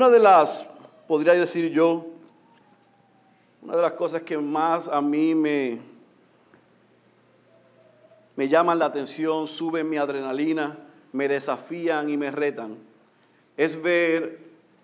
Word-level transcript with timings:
Una 0.00 0.08
de 0.08 0.18
las, 0.18 0.66
podría 1.06 1.34
decir 1.34 1.70
yo, 1.70 2.06
una 3.60 3.76
de 3.76 3.82
las 3.82 3.92
cosas 3.92 4.22
que 4.22 4.38
más 4.38 4.88
a 4.88 5.02
mí 5.02 5.34
me, 5.34 5.78
me 8.34 8.48
llaman 8.48 8.78
la 8.78 8.86
atención, 8.86 9.46
suben 9.46 9.90
mi 9.90 9.98
adrenalina, 9.98 10.78
me 11.12 11.28
desafían 11.28 12.08
y 12.08 12.16
me 12.16 12.30
retan, 12.30 12.78
es 13.58 13.82
ver 13.82 14.38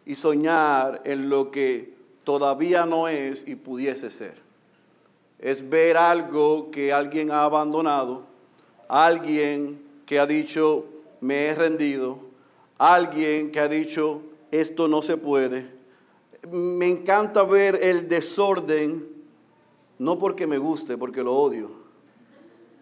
y 0.05 0.15
soñar 0.15 1.01
en 1.05 1.31
lo 1.31 1.51
que 1.51 1.95
todavía 2.23 2.85
no 2.85 3.09
es 3.09 3.43
y 3.49 3.55
pudiese 3.55 4.11
ser. 4.11 4.35
Es 5.39 5.67
ver 5.67 5.97
algo 5.97 6.71
que 6.71 6.93
alguien 6.93 7.31
ha 7.31 7.45
abandonado, 7.45 8.25
alguien 8.87 9.83
que 10.05 10.19
ha 10.19 10.27
dicho, 10.27 10.85
me 11.23 11.47
he 11.47 11.55
rendido, 11.55 12.19
alguien 12.77 13.51
que 13.51 13.61
ha 13.61 13.69
dicho, 13.69 14.21
esto 14.61 14.89
no 14.89 15.03
se 15.03 15.17
puede. 15.17 15.67
Me 16.51 16.89
encanta 16.89 17.43
ver 17.43 17.81
el 17.83 18.09
desorden, 18.09 19.09
no 19.99 20.19
porque 20.19 20.47
me 20.47 20.59
guste, 20.59 20.97
porque 20.97 21.23
lo 21.23 21.35
odio, 21.35 21.71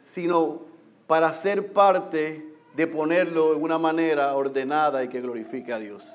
sino 0.04 0.62
para 1.06 1.32
ser 1.32 1.72
parte 1.72 2.54
de 2.74 2.86
ponerlo 2.86 3.54
en 3.54 3.62
una 3.62 3.78
manera 3.78 4.34
ordenada 4.34 5.04
y 5.04 5.08
que 5.08 5.20
glorifique 5.20 5.72
a 5.72 5.78
Dios. 5.78 6.10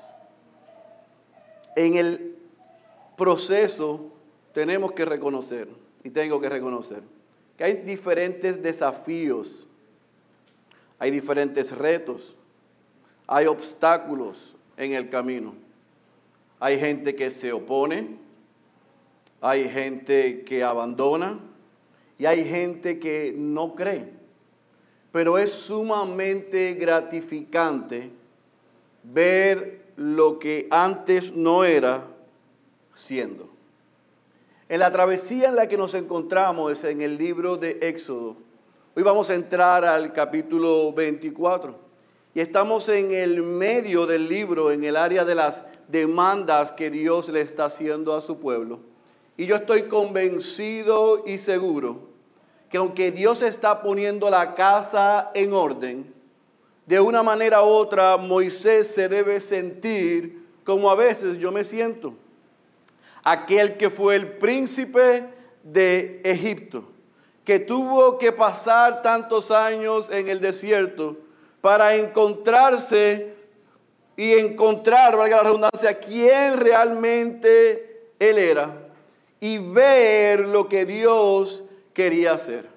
En 1.74 1.94
el 1.94 2.36
proceso 3.16 4.12
tenemos 4.52 4.92
que 4.92 5.04
reconocer, 5.04 5.68
y 6.04 6.10
tengo 6.10 6.40
que 6.40 6.48
reconocer, 6.48 7.02
que 7.56 7.64
hay 7.64 7.74
diferentes 7.74 8.62
desafíos, 8.62 9.66
hay 10.98 11.10
diferentes 11.10 11.70
retos, 11.72 12.34
hay 13.26 13.46
obstáculos, 13.46 14.49
en 14.80 14.94
el 14.94 15.10
camino. 15.10 15.54
Hay 16.58 16.78
gente 16.78 17.14
que 17.14 17.30
se 17.30 17.52
opone, 17.52 18.16
hay 19.40 19.68
gente 19.68 20.42
que 20.42 20.64
abandona 20.64 21.38
y 22.18 22.24
hay 22.24 22.44
gente 22.46 22.98
que 22.98 23.34
no 23.36 23.74
cree. 23.74 24.06
Pero 25.12 25.36
es 25.36 25.52
sumamente 25.52 26.74
gratificante 26.74 28.10
ver 29.02 29.82
lo 29.96 30.38
que 30.38 30.66
antes 30.70 31.34
no 31.34 31.64
era 31.64 32.06
siendo. 32.94 33.50
En 34.68 34.80
la 34.80 34.90
travesía 34.90 35.50
en 35.50 35.56
la 35.56 35.68
que 35.68 35.76
nos 35.76 35.92
encontramos 35.92 36.72
es 36.72 36.84
en 36.84 37.02
el 37.02 37.18
libro 37.18 37.58
de 37.58 37.78
Éxodo. 37.82 38.36
Hoy 38.94 39.02
vamos 39.02 39.28
a 39.28 39.34
entrar 39.34 39.84
al 39.84 40.12
capítulo 40.14 40.90
24. 40.92 41.89
Y 42.34 42.40
estamos 42.40 42.88
en 42.88 43.10
el 43.10 43.42
medio 43.42 44.06
del 44.06 44.28
libro, 44.28 44.70
en 44.70 44.84
el 44.84 44.96
área 44.96 45.24
de 45.24 45.34
las 45.34 45.64
demandas 45.88 46.70
que 46.70 46.90
Dios 46.90 47.28
le 47.28 47.40
está 47.40 47.64
haciendo 47.64 48.14
a 48.14 48.20
su 48.20 48.38
pueblo. 48.38 48.80
Y 49.36 49.46
yo 49.46 49.56
estoy 49.56 49.84
convencido 49.84 51.24
y 51.26 51.38
seguro 51.38 52.10
que 52.68 52.76
aunque 52.76 53.10
Dios 53.10 53.42
está 53.42 53.82
poniendo 53.82 54.30
la 54.30 54.54
casa 54.54 55.32
en 55.34 55.52
orden, 55.52 56.14
de 56.86 57.00
una 57.00 57.22
manera 57.22 57.62
u 57.64 57.66
otra 57.66 58.16
Moisés 58.16 58.86
se 58.86 59.08
debe 59.08 59.40
sentir 59.40 60.46
como 60.64 60.88
a 60.90 60.94
veces 60.94 61.36
yo 61.38 61.50
me 61.50 61.64
siento. 61.64 62.14
Aquel 63.24 63.76
que 63.76 63.90
fue 63.90 64.14
el 64.14 64.38
príncipe 64.38 65.24
de 65.64 66.20
Egipto, 66.24 66.84
que 67.44 67.58
tuvo 67.58 68.18
que 68.18 68.30
pasar 68.30 69.02
tantos 69.02 69.50
años 69.50 70.08
en 70.10 70.28
el 70.28 70.40
desierto 70.40 71.16
para 71.60 71.94
encontrarse 71.96 73.34
y 74.16 74.34
encontrar, 74.34 75.16
valga 75.16 75.38
la 75.38 75.42
redundancia, 75.44 75.98
quién 75.98 76.58
realmente 76.58 78.12
él 78.18 78.38
era 78.38 78.70
y 79.40 79.58
ver 79.58 80.40
lo 80.46 80.68
que 80.68 80.84
Dios 80.84 81.64
quería 81.94 82.32
hacer. 82.32 82.68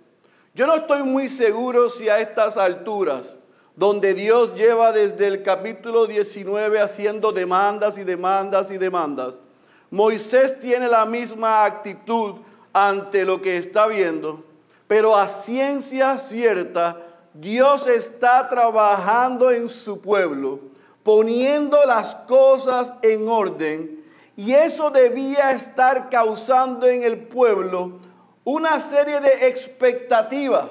Yo 0.55 0.67
no 0.67 0.75
estoy 0.75 1.03
muy 1.03 1.29
seguro 1.29 1.89
si 1.89 2.09
a 2.09 2.19
estas 2.19 2.57
alturas, 2.57 3.35
donde 3.75 4.13
Dios 4.13 4.53
lleva 4.55 4.91
desde 4.91 5.27
el 5.27 5.43
capítulo 5.43 6.05
19 6.05 6.79
haciendo 6.79 7.31
demandas 7.31 7.97
y 7.97 8.03
demandas 8.03 8.71
y 8.71 8.77
demandas, 8.77 9.41
Moisés 9.89 10.59
tiene 10.59 10.87
la 10.87 11.05
misma 11.05 11.65
actitud 11.65 12.35
ante 12.71 13.25
lo 13.25 13.41
que 13.41 13.57
está 13.57 13.87
viendo, 13.87 14.43
pero 14.87 15.15
a 15.15 15.27
ciencia 15.27 16.17
cierta, 16.17 16.97
Dios 17.33 17.87
está 17.87 18.47
trabajando 18.47 19.49
en 19.49 19.67
su 19.67 19.99
pueblo, 19.99 20.59
poniendo 21.01 21.83
las 21.85 22.15
cosas 22.15 22.93
en 23.01 23.27
orden, 23.27 24.03
y 24.35 24.53
eso 24.53 24.89
debía 24.89 25.51
estar 25.51 26.09
causando 26.09 26.87
en 26.87 27.03
el 27.03 27.19
pueblo 27.19 27.99
una 28.43 28.79
serie 28.79 29.19
de 29.19 29.47
expectativas 29.47 30.69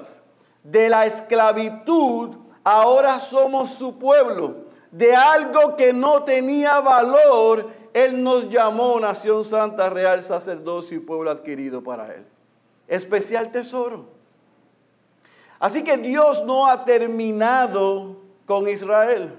de 0.62 0.89
la 0.89 1.06
esclavitud, 1.06 2.37
ahora 2.65 3.19
somos 3.19 3.71
su 3.71 3.99
pueblo, 3.99 4.67
de 4.91 5.15
algo 5.15 5.77
que 5.77 5.93
no 5.93 6.22
tenía 6.22 6.81
valor, 6.81 7.71
Él 7.93 8.22
nos 8.22 8.49
llamó 8.49 9.01
nación 9.01 9.45
santa, 9.45 9.91
real, 9.91 10.22
sacerdocio 10.22 10.99
y 10.99 11.01
pueblo 11.01 11.31
adquirido 11.31 11.83
para 11.83 12.15
Él. 12.15 12.25
Especial 12.87 13.51
tesoro. 13.51 14.22
Así 15.62 15.84
que 15.84 15.97
Dios 15.97 16.45
no 16.45 16.67
ha 16.67 16.84
terminado 16.84 18.17
con 18.47 18.69
Israel. 18.69 19.33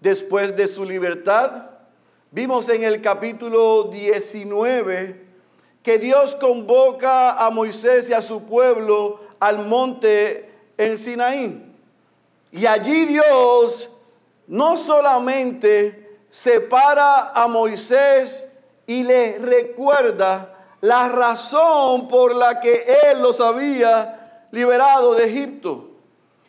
Después 0.00 0.56
de 0.56 0.66
su 0.66 0.84
libertad, 0.84 1.66
vimos 2.32 2.68
en 2.68 2.82
el 2.82 3.00
capítulo 3.00 3.84
19 3.84 5.24
que 5.80 5.98
Dios 5.98 6.34
convoca 6.34 7.34
a 7.34 7.50
Moisés 7.50 8.08
y 8.08 8.12
a 8.14 8.20
su 8.20 8.42
pueblo 8.42 9.20
al 9.38 9.64
monte 9.64 10.50
en 10.76 10.98
Sinaí. 10.98 11.72
Y 12.50 12.66
allí 12.66 13.04
Dios 13.04 13.88
no 14.48 14.76
solamente 14.76 16.18
separa 16.30 17.30
a 17.30 17.46
Moisés 17.46 18.48
y 18.88 19.04
le 19.04 19.38
recuerda 19.38 20.52
la 20.80 21.08
razón 21.08 22.08
por 22.08 22.34
la 22.34 22.58
que 22.58 22.84
él 23.04 23.22
los 23.22 23.40
había 23.40 24.23
liberado 24.54 25.14
de 25.14 25.24
Egipto, 25.24 25.90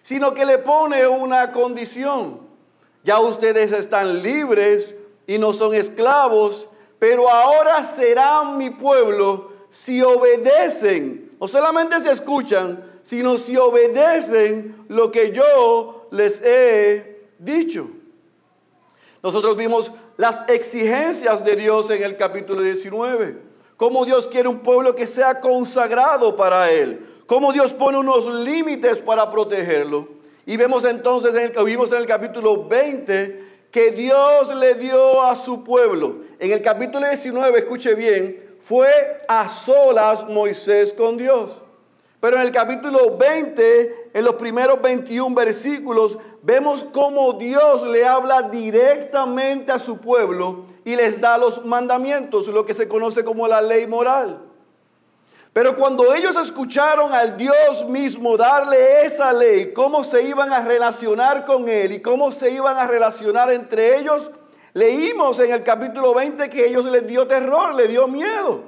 sino 0.03 0.33
que 0.33 0.45
le 0.45 0.59
pone 0.59 1.07
una 1.07 1.51
condición. 1.51 2.39
Ya 3.03 3.19
ustedes 3.19 3.71
están 3.71 4.21
libres 4.21 4.95
y 5.27 5.37
no 5.37 5.53
son 5.53 5.73
esclavos, 5.73 6.67
pero 6.99 7.29
ahora 7.29 7.83
serán 7.83 8.57
mi 8.57 8.69
pueblo 8.69 9.51
si 9.69 10.01
obedecen, 10.01 11.35
no 11.39 11.47
solamente 11.47 11.99
se 11.99 12.11
escuchan, 12.11 12.83
sino 13.01 13.37
si 13.37 13.57
obedecen 13.57 14.85
lo 14.87 15.11
que 15.11 15.31
yo 15.31 16.07
les 16.11 16.41
he 16.41 17.27
dicho. 17.39 17.89
Nosotros 19.21 19.57
vimos 19.57 19.91
las 20.17 20.47
exigencias 20.47 21.43
de 21.43 21.55
Dios 21.55 21.89
en 21.89 22.03
el 22.03 22.15
capítulo 22.15 22.61
19, 22.61 23.37
cómo 23.75 24.05
Dios 24.05 24.27
quiere 24.27 24.47
un 24.47 24.59
pueblo 24.59 24.95
que 24.95 25.07
sea 25.07 25.41
consagrado 25.41 26.35
para 26.35 26.71
Él, 26.71 27.14
cómo 27.25 27.51
Dios 27.51 27.73
pone 27.73 27.97
unos 27.97 28.27
límites 28.27 28.99
para 28.99 29.29
protegerlo. 29.29 30.07
Y 30.45 30.57
vemos 30.57 30.85
entonces, 30.85 31.33
en 31.35 31.51
el, 31.55 31.65
vimos 31.65 31.91
en 31.91 31.97
el 31.97 32.05
capítulo 32.05 32.65
20, 32.65 33.43
que 33.71 33.91
Dios 33.91 34.55
le 34.55 34.75
dio 34.75 35.23
a 35.23 35.35
su 35.35 35.63
pueblo. 35.63 36.17
En 36.39 36.51
el 36.51 36.61
capítulo 36.61 37.07
19, 37.07 37.59
escuche 37.59 37.95
bien, 37.95 38.55
fue 38.59 39.23
a 39.27 39.49
solas 39.49 40.27
Moisés 40.27 40.93
con 40.93 41.17
Dios. 41.17 41.61
Pero 42.19 42.37
en 42.37 42.43
el 42.43 42.51
capítulo 42.51 43.17
20, 43.17 44.11
en 44.13 44.25
los 44.25 44.35
primeros 44.35 44.81
21 44.81 45.35
versículos, 45.35 46.17
vemos 46.41 46.83
cómo 46.83 47.33
Dios 47.33 47.85
le 47.87 48.05
habla 48.05 48.43
directamente 48.43 49.71
a 49.71 49.79
su 49.79 49.97
pueblo 49.97 50.65
y 50.83 50.95
les 50.95 51.19
da 51.19 51.37
los 51.37 51.65
mandamientos, 51.65 52.47
lo 52.47 52.65
que 52.65 52.73
se 52.73 52.87
conoce 52.87 53.23
como 53.23 53.47
la 53.47 53.61
ley 53.61 53.85
moral. 53.85 54.41
Pero 55.55 55.73
cuando 55.73 56.13
ellos 56.13 56.35
escucharon 56.35 57.13
al 57.13 57.37
Dios 57.37 57.85
mismo 57.87 58.35
darle 58.35 59.05
esa 59.05 59.31
ley, 59.31 59.71
cómo 59.71 60.03
se 60.03 60.21
iban 60.21 60.51
a 60.51 60.59
relacionar 60.59 61.45
con 61.45 61.69
Él 61.69 61.93
y 61.93 62.01
cómo 62.01 62.33
se 62.33 62.51
iban 62.51 62.77
a 62.77 62.85
relacionar 62.85 63.49
entre 63.53 63.97
ellos, 63.97 64.31
leímos 64.73 65.39
en 65.39 65.53
el 65.53 65.63
capítulo 65.63 66.13
20 66.13 66.49
que 66.49 66.67
ellos 66.67 66.83
les 66.83 67.07
dio 67.07 67.25
terror, 67.25 67.73
les 67.73 67.87
dio 67.87 68.05
miedo. 68.05 68.63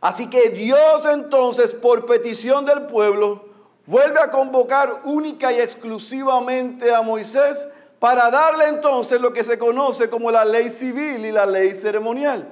Así 0.00 0.30
que 0.30 0.48
Dios 0.48 1.04
entonces, 1.04 1.72
por 1.74 2.06
petición 2.06 2.64
del 2.64 2.86
pueblo, 2.86 3.44
vuelve 3.84 4.20
a 4.20 4.30
convocar 4.30 5.02
única 5.04 5.52
y 5.52 5.60
exclusivamente 5.60 6.90
a 6.90 7.02
Moisés 7.02 7.68
para 7.98 8.30
darle 8.30 8.68
entonces 8.68 9.20
lo 9.20 9.34
que 9.34 9.44
se 9.44 9.58
conoce 9.58 10.08
como 10.08 10.30
la 10.30 10.46
ley 10.46 10.70
civil 10.70 11.26
y 11.26 11.32
la 11.32 11.44
ley 11.44 11.74
ceremonial. 11.74 12.48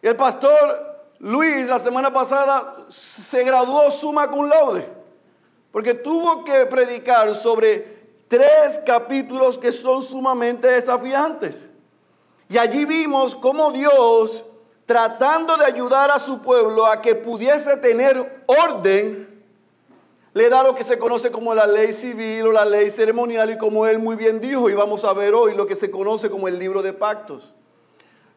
El 0.00 0.14
pastor 0.14 0.91
Luis 1.22 1.68
la 1.68 1.78
semana 1.78 2.12
pasada 2.12 2.78
se 2.88 3.44
graduó 3.44 3.92
suma 3.92 4.28
cum 4.28 4.48
laude, 4.48 4.88
porque 5.70 5.94
tuvo 5.94 6.42
que 6.42 6.66
predicar 6.66 7.32
sobre 7.36 8.02
tres 8.26 8.80
capítulos 8.84 9.56
que 9.56 9.70
son 9.70 10.02
sumamente 10.02 10.66
desafiantes. 10.66 11.68
Y 12.48 12.58
allí 12.58 12.84
vimos 12.84 13.36
cómo 13.36 13.70
Dios, 13.70 14.42
tratando 14.84 15.56
de 15.56 15.64
ayudar 15.64 16.10
a 16.10 16.18
su 16.18 16.40
pueblo 16.40 16.86
a 16.86 17.00
que 17.00 17.14
pudiese 17.14 17.76
tener 17.76 18.42
orden, 18.46 19.44
le 20.34 20.48
da 20.48 20.64
lo 20.64 20.74
que 20.74 20.82
se 20.82 20.98
conoce 20.98 21.30
como 21.30 21.54
la 21.54 21.66
ley 21.66 21.92
civil 21.92 22.48
o 22.48 22.52
la 22.52 22.64
ley 22.64 22.90
ceremonial 22.90 23.48
y 23.48 23.58
como 23.58 23.86
él 23.86 24.00
muy 24.00 24.16
bien 24.16 24.40
dijo, 24.40 24.68
y 24.68 24.74
vamos 24.74 25.04
a 25.04 25.12
ver 25.12 25.34
hoy 25.34 25.54
lo 25.54 25.68
que 25.68 25.76
se 25.76 25.88
conoce 25.88 26.28
como 26.28 26.48
el 26.48 26.58
libro 26.58 26.82
de 26.82 26.92
pactos. 26.92 27.54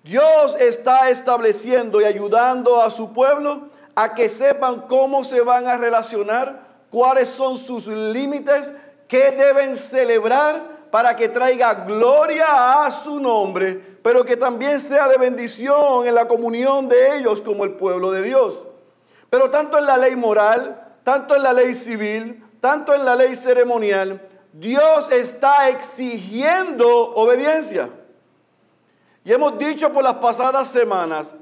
Dios 0.05 0.55
está 0.59 1.09
estableciendo 1.09 1.99
y 1.99 2.03
ayudando 2.03 2.79
a 2.79 2.91
su 2.91 3.11
pueblo 3.11 3.69
a 3.95 4.13
que 4.13 4.29
sepan 4.29 4.81
cómo 4.81 5.23
se 5.23 5.41
van 5.41 5.65
a 5.65 5.77
relacionar, 5.77 6.61
cuáles 6.91 7.27
son 7.27 7.57
sus 7.57 7.87
límites, 7.87 8.71
qué 9.07 9.31
deben 9.31 9.75
celebrar 9.75 10.89
para 10.91 11.15
que 11.15 11.27
traiga 11.27 11.73
gloria 11.73 12.85
a 12.85 12.91
su 12.91 13.19
nombre, 13.19 13.97
pero 14.03 14.23
que 14.23 14.37
también 14.37 14.79
sea 14.79 15.07
de 15.07 15.17
bendición 15.17 16.05
en 16.05 16.13
la 16.13 16.27
comunión 16.27 16.87
de 16.87 17.17
ellos 17.17 17.41
como 17.41 17.63
el 17.63 17.71
pueblo 17.71 18.11
de 18.11 18.21
Dios. 18.21 18.63
Pero 19.31 19.49
tanto 19.49 19.79
en 19.79 19.87
la 19.87 19.97
ley 19.97 20.15
moral, 20.15 20.99
tanto 21.03 21.35
en 21.35 21.41
la 21.41 21.51
ley 21.51 21.73
civil, 21.73 22.45
tanto 22.61 22.93
en 22.93 23.05
la 23.05 23.15
ley 23.15 23.35
ceremonial, 23.35 24.21
Dios 24.53 25.09
está 25.11 25.67
exigiendo 25.67 26.87
obediencia. 27.15 27.89
Y 29.25 29.33
hemos 29.33 29.57
dicho 29.57 29.91
por 29.91 30.03
las 30.03 30.15
pasadas 30.15 30.67
semanas, 30.67 31.33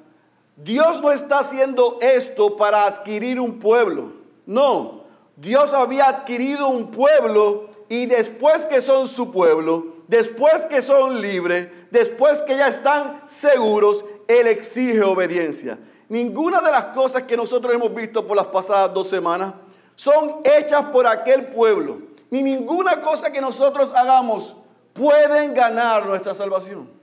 Dios 0.56 1.02
no 1.02 1.12
está 1.12 1.40
haciendo 1.40 1.98
esto 2.00 2.56
para 2.56 2.86
adquirir 2.86 3.42
un 3.42 3.60
pueblo. 3.60 4.14
No, 4.46 5.04
Dios 5.36 5.74
había 5.74 6.08
adquirido 6.08 6.70
un 6.70 6.92
pueblo 6.92 7.70
y 7.90 8.06
después 8.06 8.66
que 8.66 8.82
son 8.82 9.10
su 9.10 9.32
pueblo, 9.32 9.98
después 10.08 10.66
que 10.68 10.82
son 10.82 11.22
libres, 11.22 11.68
después 11.92 12.42
que 12.44 12.56
ya 12.56 12.70
están 12.70 13.22
seguros, 13.28 14.06
Él 14.30 14.48
exige 14.48 15.02
obediencia. 15.02 15.78
Ninguna 16.08 16.62
de 16.62 16.72
las 16.72 16.86
cosas 16.86 17.24
que 17.24 17.36
nosotros 17.36 17.74
hemos 17.74 17.94
visto 17.94 18.26
por 18.26 18.38
las 18.38 18.48
pasadas 18.48 18.94
dos 18.94 19.10
semanas 19.10 19.54
son 19.96 20.38
hechas 20.46 20.86
por 20.86 21.06
aquel 21.06 21.48
pueblo. 21.48 21.98
Ni 22.30 22.44
ninguna 22.44 23.02
cosa 23.02 23.30
que 23.30 23.42
nosotros 23.42 23.92
hagamos 23.94 24.56
pueden 24.94 25.54
ganar 25.54 26.06
nuestra 26.06 26.34
salvación. 26.34 27.03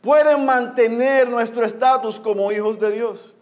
Pueden 0.00 0.44
mantener 0.44 1.28
nuestro 1.28 1.64
estatus 1.64 2.20
como 2.20 2.52
hijos 2.52 2.78
de 2.78 2.92
Dios. 2.92 3.34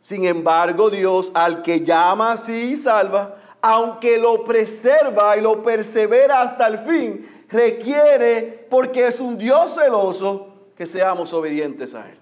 Sin 0.00 0.24
embargo, 0.24 0.88
Dios 0.88 1.30
al 1.34 1.62
que 1.62 1.80
llama 1.80 2.32
así 2.32 2.72
y 2.72 2.76
salva, 2.76 3.36
aunque 3.60 4.18
lo 4.18 4.44
preserva 4.44 5.36
y 5.36 5.42
lo 5.42 5.62
persevera 5.62 6.40
hasta 6.40 6.66
el 6.68 6.78
fin, 6.78 7.44
requiere, 7.48 8.66
porque 8.70 9.08
es 9.08 9.20
un 9.20 9.36
Dios 9.36 9.74
celoso, 9.74 10.46
que 10.74 10.86
seamos 10.86 11.34
obedientes 11.34 11.94
a 11.94 12.08
Él. 12.08 12.18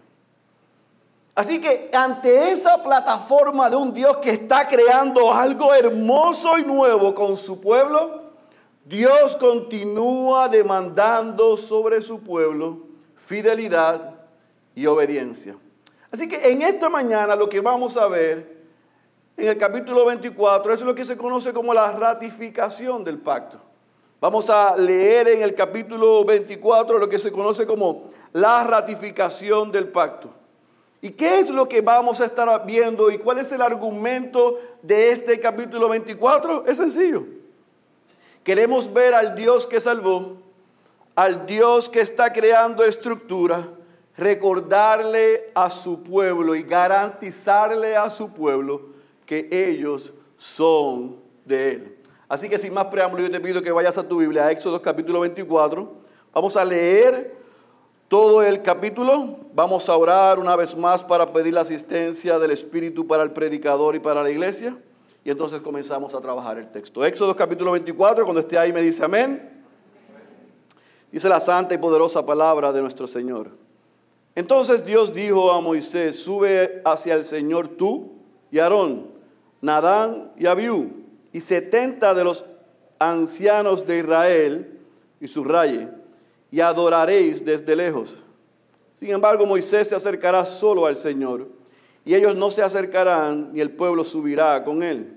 Así 1.37 1.61
que 1.61 1.89
ante 1.95 2.51
esa 2.51 2.83
plataforma 2.83 3.71
de 3.71 3.77
un 3.77 3.95
Dios 3.95 4.17
que 4.17 4.33
está 4.33 4.67
creando 4.67 5.33
algo 5.33 5.73
hermoso 5.73 6.59
y 6.59 6.65
nuevo 6.65 7.15
con 7.15 7.37
su 7.37 7.61
pueblo, 7.61 8.23
Dios 8.85 9.37
continúa 9.37 10.49
demandando 10.49 11.57
sobre 11.57 12.03
su 12.03 12.21
pueblo 12.21 12.88
fidelidad 13.29 14.15
y 14.75 14.87
obediencia. 14.87 15.55
Así 16.11 16.27
que 16.27 16.51
en 16.51 16.63
esta 16.63 16.89
mañana 16.89 17.37
lo 17.37 17.47
que 17.47 17.61
vamos 17.61 17.99
a 17.99 18.09
ver 18.09 18.57
en 19.37 19.49
el 19.49 19.59
capítulo 19.59 20.07
24 20.07 20.73
es 20.73 20.81
lo 20.81 20.95
que 20.95 21.05
se 21.05 21.15
conoce 21.15 21.53
como 21.53 21.75
la 21.75 21.93
ratificación 21.93 23.05
del 23.05 23.19
pacto. 23.19 23.61
Vamos 24.19 24.49
a 24.49 24.79
leer 24.79 25.29
en 25.29 25.43
el 25.43 25.55
capítulo 25.55 26.25
24 26.25 26.99
lo 26.99 27.07
que 27.07 27.19
se 27.19 27.31
conoce 27.31 27.67
como 27.67 28.11
la 28.33 28.65
ratificación 28.65 29.71
del 29.71 29.89
pacto. 29.89 30.31
¿Y 31.03 31.11
qué 31.11 31.41
es 31.41 31.51
lo 31.51 31.69
que 31.69 31.83
vamos 31.83 32.23
a 32.23 32.25
estar 32.25 32.65
viendo 32.65 33.11
y 33.11 33.19
cuál 33.19 33.41
es 33.41 33.53
el 33.53 33.61
argumento 33.61 34.59
de 34.81 35.13
este 35.13 35.39
capítulo 35.39 35.91
24? 35.91 36.65
Es 36.67 36.79
sencillo. 36.79 37.27
Queremos 38.43 38.91
ver 38.91 39.13
al 39.13 39.35
Dios 39.35 39.67
que 39.67 39.81
salvó, 39.81 40.48
al 41.19 41.47
Dios 41.47 41.89
que 41.89 42.01
está 42.01 42.33
creando 42.33 42.85
estructura, 42.85 43.69
recordarle 44.17 45.51
a 45.53 45.69
su 45.69 46.01
pueblo 46.05 46.55
y 46.55 46.63
garantizarle 46.63 47.97
a 47.97 48.09
su 48.09 48.33
pueblo 48.33 48.91
que 49.27 49.49
ellos 49.51 50.13
son 50.37 51.17
de 51.45 51.73
Él. 51.73 51.97
Así 52.29 52.49
que 52.49 52.57
sin 52.57 52.73
más 52.73 52.85
preámbulo, 52.85 53.25
yo 53.25 53.33
te 53.33 53.41
pido 53.41 53.61
que 53.61 53.73
vayas 53.73 53.99
a 53.99 54.07
tu 54.07 54.19
Biblia, 54.19 54.49
Éxodo 54.53 54.81
capítulo 54.81 55.19
24. 55.19 55.93
Vamos 56.33 56.57
a 56.57 56.65
leer 56.65 57.35
todo 58.07 58.41
el 58.45 58.63
capítulo. 58.63 59.39
Vamos 59.55 59.89
a 59.89 59.97
orar 59.97 60.39
una 60.39 60.55
vez 60.55 60.77
más 60.77 61.03
para 61.03 61.33
pedir 61.33 61.53
la 61.53 61.63
asistencia 61.63 62.39
del 62.39 62.53
Espíritu 62.53 63.09
para 63.09 63.25
el 63.25 63.33
predicador 63.33 63.97
y 63.97 63.99
para 63.99 64.23
la 64.23 64.31
iglesia. 64.31 64.79
Y 65.25 65.31
entonces 65.33 65.63
comenzamos 65.63 66.15
a 66.15 66.21
trabajar 66.21 66.59
el 66.59 66.71
texto. 66.71 67.05
Éxodo 67.05 67.35
capítulo 67.35 67.73
24, 67.73 68.23
cuando 68.23 68.41
esté 68.41 68.57
ahí 68.57 68.73
me 68.73 68.83
dice 68.83 69.05
amén. 69.05 69.58
Dice 71.11 71.29
la 71.29 71.41
santa 71.41 71.75
y 71.75 71.79
poderosa 71.79 72.25
palabra 72.25 72.73
de 72.73 72.83
nuestro 72.83 73.07
Señor. 73.07 73.51
Entonces 74.35 74.85
Dios 74.85 75.15
dijo 75.15 75.51
a 75.51 75.61
Moisés, 75.61 76.17
sube 76.17 76.83
hacia 76.85 77.15
el 77.15 77.25
Señor 77.25 77.69
tú 77.69 78.13
y 78.51 78.59
Aarón, 78.59 79.09
Nadán 79.61 80.33
y 80.37 80.47
Abiú, 80.47 80.93
y 81.33 81.41
setenta 81.41 82.15
de 82.15 82.25
los 82.25 82.45
ancianos 82.99 83.87
de 83.87 83.99
Israel, 83.99 84.79
y 85.21 85.27
subraye, 85.27 85.89
y 86.51 86.61
adoraréis 86.61 87.45
desde 87.45 87.75
lejos. 87.75 88.17
Sin 88.95 89.11
embargo, 89.11 89.47
Moisés 89.47 89.89
se 89.89 89.97
acercará 89.97 90.45
solo 90.47 90.87
al 90.87 90.97
Señor, 90.97 91.49
y 92.05 92.15
ellos 92.15 92.37
no 92.37 92.51
se 92.51 92.63
acercarán, 92.63 93.53
ni 93.53 93.61
el 93.61 93.71
pueblo 93.71 94.05
subirá 94.05 94.63
con 94.63 94.83
él. 94.83 95.17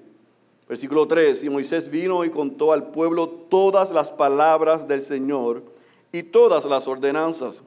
Versículo 0.68 1.08
3, 1.08 1.44
y 1.44 1.50
Moisés 1.50 1.90
vino 1.90 2.24
y 2.24 2.30
contó 2.30 2.74
al 2.74 2.92
pueblo 2.92 3.28
todas 3.30 3.92
las 3.92 4.10
palabras 4.10 4.88
del 4.88 5.02
Señor 5.02 5.71
y 6.12 6.24
todas 6.24 6.66
las 6.66 6.88
ordenanzas. 6.88 7.62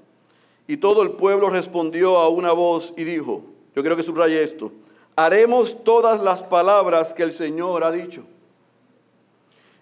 Y 0.67 0.79
todo 0.79 1.03
el 1.03 1.13
pueblo 1.13 1.51
respondió 1.51 2.19
a 2.19 2.29
una 2.29 2.53
voz 2.53 2.95
y 2.97 3.05
dijo, 3.05 3.43
yo 3.75 3.83
quiero 3.83 3.97
que 3.97 4.03
subraye 4.03 4.43
esto, 4.43 4.73
haremos 5.17 5.83
todas 5.85 6.21
las 6.21 6.43
palabras 6.43 7.13
que 7.15 7.23
el 7.23 7.33
Señor 7.33 7.85
ha 7.85 7.93
dicho. 7.93 8.23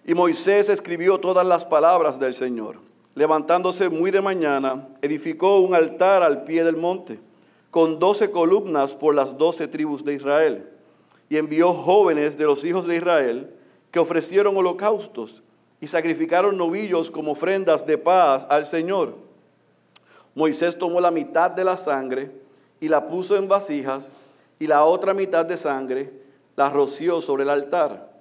Y 0.05 0.13
Moisés 0.13 0.69
escribió 0.69 1.19
todas 1.19 1.45
las 1.45 1.63
palabras 1.63 2.19
del 2.19 2.33
Señor 2.33 2.77
levantándose 3.15 3.89
muy 3.89 4.11
de 4.11 4.21
mañana, 4.21 4.87
edificó 5.01 5.59
un 5.59 5.75
altar 5.75 6.23
al 6.23 6.43
pie 6.43 6.63
del 6.63 6.77
monte, 6.77 7.19
con 7.69 7.99
doce 7.99 8.31
columnas 8.31 8.95
por 8.95 9.15
las 9.15 9.37
doce 9.37 9.67
tribus 9.67 10.03
de 10.03 10.13
Israel, 10.13 10.69
y 11.29 11.37
envió 11.37 11.73
jóvenes 11.73 12.37
de 12.37 12.45
los 12.45 12.63
hijos 12.63 12.87
de 12.87 12.97
Israel 12.97 13.53
que 13.91 13.99
ofrecieron 13.99 14.57
holocaustos 14.57 15.43
y 15.83 15.87
sacrificaron 15.87 16.55
novillos 16.55 17.11
como 17.11 17.33
ofrendas 17.33 17.85
de 17.85 17.97
paz 17.97 18.47
al 18.49 18.65
Señor. 18.65 19.15
Moisés 20.33 20.77
tomó 20.77 21.01
la 21.01 21.11
mitad 21.11 21.51
de 21.51 21.65
la 21.65 21.75
sangre 21.75 22.31
y 22.79 22.87
la 22.87 23.05
puso 23.05 23.35
en 23.35 23.49
vasijas, 23.49 24.13
y 24.59 24.67
la 24.67 24.85
otra 24.85 25.13
mitad 25.13 25.43
de 25.43 25.57
sangre 25.57 26.09
la 26.55 26.69
roció 26.69 27.19
sobre 27.19 27.43
el 27.43 27.49
altar. 27.49 28.13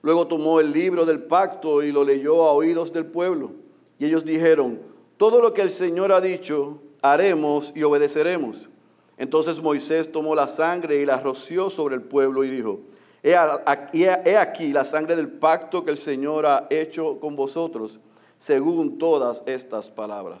Luego 0.00 0.28
tomó 0.28 0.60
el 0.60 0.70
libro 0.70 1.04
del 1.04 1.20
pacto 1.20 1.82
y 1.82 1.90
lo 1.90 2.04
leyó 2.04 2.46
a 2.46 2.52
oídos 2.52 2.92
del 2.92 3.06
pueblo 3.06 3.50
y 3.98 4.06
ellos 4.06 4.24
dijeron, 4.24 4.78
todo 5.16 5.40
lo 5.40 5.52
que 5.52 5.62
el 5.62 5.72
Señor 5.72 6.12
ha 6.12 6.20
dicho, 6.20 6.80
haremos 7.02 7.72
y 7.74 7.82
obedeceremos. 7.82 8.68
Entonces 9.16 9.60
Moisés 9.60 10.12
tomó 10.12 10.36
la 10.36 10.46
sangre 10.46 11.02
y 11.02 11.04
la 11.04 11.18
roció 11.18 11.68
sobre 11.68 11.96
el 11.96 12.02
pueblo 12.02 12.44
y 12.44 12.48
dijo, 12.48 12.78
he 13.22 14.36
aquí 14.36 14.72
la 14.72 14.84
sangre 14.84 15.16
del 15.16 15.28
pacto 15.28 15.84
que 15.84 15.90
el 15.90 15.98
Señor 15.98 16.46
ha 16.46 16.66
hecho 16.70 17.18
con 17.18 17.36
vosotros, 17.36 17.98
según 18.38 18.98
todas 18.98 19.42
estas 19.46 19.90
palabras. 19.90 20.38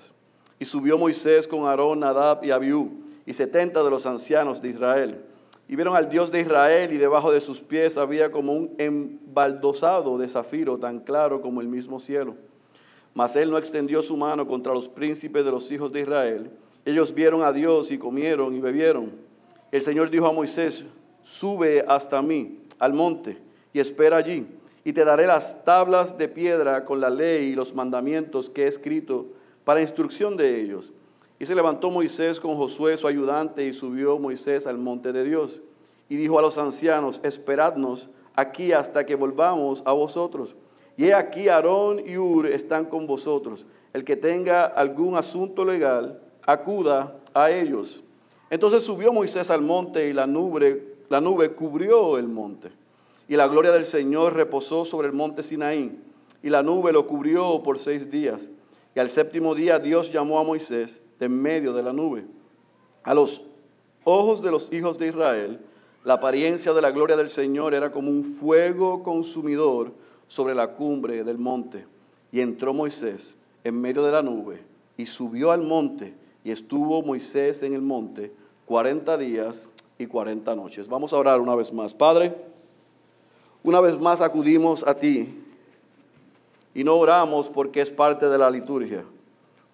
Y 0.58 0.64
subió 0.64 0.98
Moisés 0.98 1.46
con 1.46 1.66
Aarón, 1.66 2.00
Nadab 2.00 2.44
y 2.44 2.50
Abiú 2.50 2.90
y 3.26 3.34
setenta 3.34 3.82
de 3.82 3.90
los 3.90 4.06
ancianos 4.06 4.62
de 4.62 4.70
Israel. 4.70 5.24
Y 5.68 5.76
vieron 5.76 5.94
al 5.94 6.08
Dios 6.08 6.32
de 6.32 6.40
Israel 6.40 6.92
y 6.92 6.96
debajo 6.96 7.30
de 7.30 7.40
sus 7.40 7.60
pies 7.60 7.98
había 7.98 8.32
como 8.32 8.54
un 8.54 8.74
embaldosado 8.78 10.16
de 10.16 10.28
zafiro 10.28 10.78
tan 10.78 11.00
claro 11.00 11.42
como 11.42 11.60
el 11.60 11.68
mismo 11.68 12.00
cielo. 12.00 12.36
Mas 13.12 13.36
él 13.36 13.50
no 13.50 13.58
extendió 13.58 14.02
su 14.02 14.16
mano 14.16 14.46
contra 14.46 14.72
los 14.72 14.88
príncipes 14.88 15.44
de 15.44 15.50
los 15.50 15.70
hijos 15.70 15.92
de 15.92 16.00
Israel. 16.00 16.50
Ellos 16.84 17.12
vieron 17.12 17.42
a 17.42 17.52
Dios 17.52 17.90
y 17.90 17.98
comieron 17.98 18.54
y 18.54 18.60
bebieron. 18.60 19.12
El 19.70 19.82
Señor 19.82 20.08
dijo 20.08 20.26
a 20.26 20.32
Moisés, 20.32 20.84
sube 21.22 21.84
hasta 21.86 22.22
mí 22.22 22.60
al 22.78 22.92
monte 22.92 23.38
y 23.72 23.80
espera 23.80 24.16
allí, 24.16 24.46
y 24.84 24.92
te 24.92 25.04
daré 25.04 25.26
las 25.26 25.64
tablas 25.64 26.16
de 26.16 26.28
piedra 26.28 26.84
con 26.84 27.00
la 27.00 27.10
ley 27.10 27.48
y 27.48 27.54
los 27.54 27.74
mandamientos 27.74 28.48
que 28.48 28.64
he 28.64 28.68
escrito 28.68 29.26
para 29.64 29.82
instrucción 29.82 30.36
de 30.36 30.60
ellos. 30.60 30.92
Y 31.38 31.46
se 31.46 31.54
levantó 31.54 31.90
Moisés 31.90 32.40
con 32.40 32.56
Josué 32.56 32.96
su 32.96 33.06
ayudante 33.06 33.64
y 33.64 33.72
subió 33.72 34.18
Moisés 34.18 34.66
al 34.66 34.78
monte 34.78 35.12
de 35.12 35.24
Dios. 35.24 35.60
Y 36.08 36.16
dijo 36.16 36.38
a 36.38 36.42
los 36.42 36.58
ancianos, 36.58 37.20
esperadnos 37.22 38.08
aquí 38.34 38.72
hasta 38.72 39.04
que 39.04 39.14
volvamos 39.14 39.82
a 39.84 39.92
vosotros. 39.92 40.56
Y 40.96 41.06
he 41.06 41.14
aquí 41.14 41.48
Aarón 41.48 42.02
y 42.04 42.16
Ur 42.16 42.46
están 42.46 42.86
con 42.86 43.06
vosotros. 43.06 43.66
El 43.92 44.04
que 44.04 44.16
tenga 44.16 44.64
algún 44.64 45.16
asunto 45.16 45.64
legal, 45.64 46.20
acuda 46.46 47.16
a 47.34 47.50
ellos. 47.50 48.02
Entonces 48.50 48.82
subió 48.82 49.12
Moisés 49.12 49.50
al 49.50 49.60
monte 49.60 50.08
y 50.08 50.12
la 50.12 50.26
nube, 50.26 50.87
la 51.08 51.20
nube 51.20 51.52
cubrió 51.52 52.18
el 52.18 52.28
monte. 52.28 52.70
Y 53.28 53.36
la 53.36 53.48
gloria 53.48 53.72
del 53.72 53.84
Señor 53.84 54.34
reposó 54.34 54.84
sobre 54.84 55.08
el 55.08 55.14
monte 55.14 55.42
Sinaí. 55.42 55.98
Y 56.42 56.50
la 56.50 56.62
nube 56.62 56.92
lo 56.92 57.06
cubrió 57.06 57.62
por 57.62 57.78
seis 57.78 58.10
días. 58.10 58.50
Y 58.94 59.00
al 59.00 59.10
séptimo 59.10 59.54
día 59.54 59.78
Dios 59.78 60.12
llamó 60.12 60.38
a 60.38 60.44
Moisés 60.44 61.00
de 61.18 61.26
en 61.26 61.40
medio 61.40 61.72
de 61.72 61.82
la 61.82 61.92
nube. 61.92 62.24
A 63.02 63.14
los 63.14 63.44
ojos 64.04 64.42
de 64.42 64.50
los 64.50 64.72
hijos 64.72 64.98
de 64.98 65.08
Israel, 65.08 65.60
la 66.04 66.14
apariencia 66.14 66.72
de 66.72 66.82
la 66.82 66.90
gloria 66.90 67.16
del 67.16 67.28
Señor 67.28 67.74
era 67.74 67.92
como 67.92 68.10
un 68.10 68.24
fuego 68.24 69.02
consumidor 69.02 69.92
sobre 70.26 70.54
la 70.54 70.74
cumbre 70.74 71.24
del 71.24 71.38
monte. 71.38 71.86
Y 72.32 72.40
entró 72.40 72.72
Moisés 72.72 73.34
en 73.64 73.80
medio 73.80 74.02
de 74.02 74.12
la 74.12 74.22
nube 74.22 74.62
y 74.96 75.06
subió 75.06 75.52
al 75.52 75.62
monte 75.62 76.14
y 76.44 76.50
estuvo 76.50 77.02
Moisés 77.02 77.62
en 77.62 77.74
el 77.74 77.82
monte 77.82 78.32
cuarenta 78.66 79.16
días 79.16 79.68
y 79.98 80.06
cuarenta 80.06 80.54
noches. 80.54 80.88
Vamos 80.88 81.12
a 81.12 81.16
orar 81.16 81.40
una 81.40 81.54
vez 81.54 81.72
más. 81.72 81.92
Padre, 81.92 82.34
una 83.62 83.80
vez 83.80 83.98
más 83.98 84.20
acudimos 84.20 84.86
a 84.86 84.94
ti 84.94 85.42
y 86.74 86.84
no 86.84 86.94
oramos 86.94 87.50
porque 87.50 87.80
es 87.80 87.90
parte 87.90 88.28
de 88.28 88.38
la 88.38 88.50
liturgia. 88.50 89.04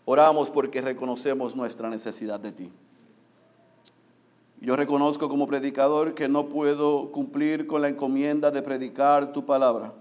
Oramos 0.06 0.50
porque 0.50 0.80
reconocemos 0.80 1.54
nuestra 1.54 1.90
necesidad 1.90 2.40
de 2.40 2.52
ti. 2.52 2.72
Yo 4.60 4.76
reconozco 4.76 5.28
como 5.28 5.46
predicador 5.46 6.14
que 6.14 6.28
no 6.28 6.48
puedo 6.48 7.12
cumplir 7.12 7.66
con 7.66 7.82
la 7.82 7.90
encomienda 7.90 8.50
de 8.50 8.62
predicar 8.62 9.32
tu 9.32 9.44
palabra, 9.44 9.92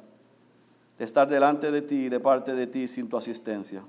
de 0.98 1.04
estar 1.04 1.28
delante 1.28 1.70
de 1.70 1.82
ti 1.82 2.06
y 2.06 2.10
de 2.10 2.22
parte 2.22 2.56
de 2.56 2.68
ti 2.68 2.88
sin 2.88 3.10
tu 3.10 3.18
asistencia. 3.18 3.84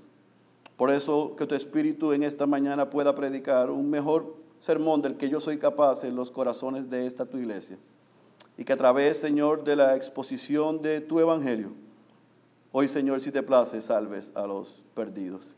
Por 0.76 0.90
eso 0.90 1.36
que 1.36 1.46
tu 1.46 1.54
espíritu 1.54 2.12
en 2.12 2.24
esta 2.24 2.46
mañana 2.46 2.90
pueda 2.90 3.14
predicar 3.14 3.70
un 3.70 3.88
mejor 3.88 4.34
sermón 4.64 5.02
del 5.02 5.18
que 5.18 5.28
yo 5.28 5.40
soy 5.40 5.58
capaz 5.58 6.04
en 6.04 6.16
los 6.16 6.30
corazones 6.30 6.88
de 6.88 7.06
esta 7.06 7.26
tu 7.26 7.36
iglesia. 7.36 7.76
Y 8.56 8.64
que 8.64 8.72
a 8.72 8.78
través, 8.78 9.18
Señor, 9.18 9.62
de 9.62 9.76
la 9.76 9.94
exposición 9.94 10.80
de 10.80 11.02
tu 11.02 11.20
evangelio, 11.20 11.72
hoy, 12.72 12.88
Señor, 12.88 13.20
si 13.20 13.30
te 13.30 13.42
place, 13.42 13.82
salves 13.82 14.32
a 14.34 14.46
los 14.46 14.82
perdidos. 14.94 15.54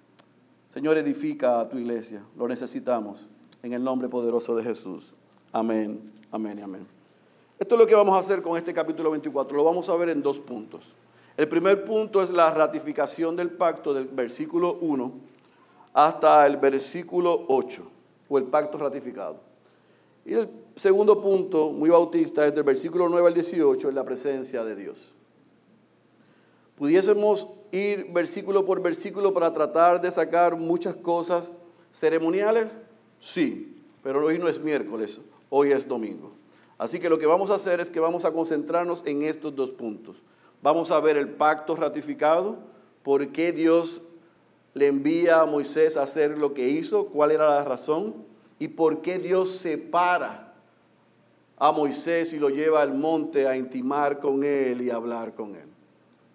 Señor, 0.75 0.99
edifica 0.99 1.61
a 1.61 1.69
tu 1.69 1.79
iglesia, 1.79 2.25
lo 2.37 2.49
necesitamos, 2.49 3.31
en 3.63 3.75
el 3.75 3.85
nombre 3.85 4.09
poderoso 4.09 4.57
de 4.57 4.65
Jesús. 4.65 5.15
Amén, 5.53 6.13
amén 6.33 6.59
y 6.59 6.63
amén. 6.63 6.85
Esto 7.61 7.77
es 7.77 7.79
lo 7.79 7.87
que 7.87 7.95
vamos 7.95 8.17
a 8.17 8.19
hacer 8.19 8.43
con 8.43 8.59
este 8.59 8.75
capítulo 8.75 9.13
24, 9.13 9.57
lo 9.57 9.63
vamos 9.63 9.89
a 9.89 9.95
ver 9.95 10.09
en 10.09 10.21
dos 10.21 10.41
puntos. 10.41 10.83
El 11.37 11.49
primer 11.49 11.85
punto 11.85 12.21
es 12.21 12.31
la 12.31 12.51
ratificación 12.51 13.37
del 13.37 13.51
pacto 13.51 13.95
del 13.95 14.09
versículo 14.09 14.79
1 14.81 15.13
hasta 15.93 16.45
el 16.45 16.57
versículo 16.57 17.45
8, 17.47 17.93
o 18.29 18.39
el 18.39 18.45
pacto 18.45 18.79
ratificado. 18.79 19.41
Y 20.25 20.35
el 20.35 20.49
segundo 20.75 21.21
punto, 21.21 21.71
muy 21.71 21.91
bautista, 21.91 22.45
es 22.47 22.55
del 22.55 22.65
versículo 22.65 23.09
9 23.09 23.29
al 23.29 23.35
18, 23.35 23.89
en 23.89 23.95
la 23.95 24.05
presencia 24.05 24.65
de 24.65 24.75
Dios. 24.75 25.15
Pudiésemos 26.75 27.49
ir 27.71 28.13
versículo 28.13 28.67
por 28.67 28.83
versículo 28.83 29.33
para 29.33 29.53
tratar 29.53 30.01
de 30.01 30.11
sacar 30.11 30.57
muchas 30.57 30.97
cosas 30.97 31.57
ceremoniales, 31.93 32.69
sí, 33.19 33.83
pero 34.03 34.25
hoy 34.25 34.39
no 34.39 34.49
es 34.49 34.61
miércoles, 34.61 35.21
hoy 35.49 35.71
es 35.71 35.87
domingo. 35.87 36.33
Así 36.77 36.99
que 36.99 37.09
lo 37.09 37.19
que 37.19 37.27
vamos 37.27 37.51
a 37.51 37.55
hacer 37.55 37.81
es 37.81 37.91
que 37.91 38.01
vamos 38.01 38.25
a 38.25 38.33
concentrarnos 38.33 39.03
en 39.07 39.23
estos 39.23 39.55
dos 39.55 39.71
puntos. 39.71 40.17
Vamos 40.63 40.91
a 40.91 41.01
ver 41.01 41.17
el 41.17 41.29
pacto 41.29 41.77
ratificado, 41.77 42.59
por 43.03 43.29
qué 43.29 43.53
Dios 43.53 44.03
le 44.77 44.89
envía 44.89 45.41
a 45.41 45.47
Moisés 45.47 45.97
a 45.97 46.03
hacer 46.03 46.37
lo 46.37 46.53
que 46.53 46.69
hizo, 46.69 47.07
cuál 47.07 47.31
era 47.31 47.49
la 47.49 47.65
razón 47.65 48.15
y 48.59 48.69
por 48.69 49.01
qué 49.01 49.19
Dios 49.19 49.53
separa 49.53 50.53
a 51.57 51.73
Moisés 51.73 52.35
y 52.35 52.39
lo 52.39 52.51
lleva 52.51 52.83
al 52.83 52.93
monte 52.93 53.49
a 53.49 53.57
intimar 53.57 54.21
con 54.21 54.45
él 54.45 54.83
y 54.83 54.91
hablar 54.91 55.35
con 55.35 55.57
él. 55.57 55.65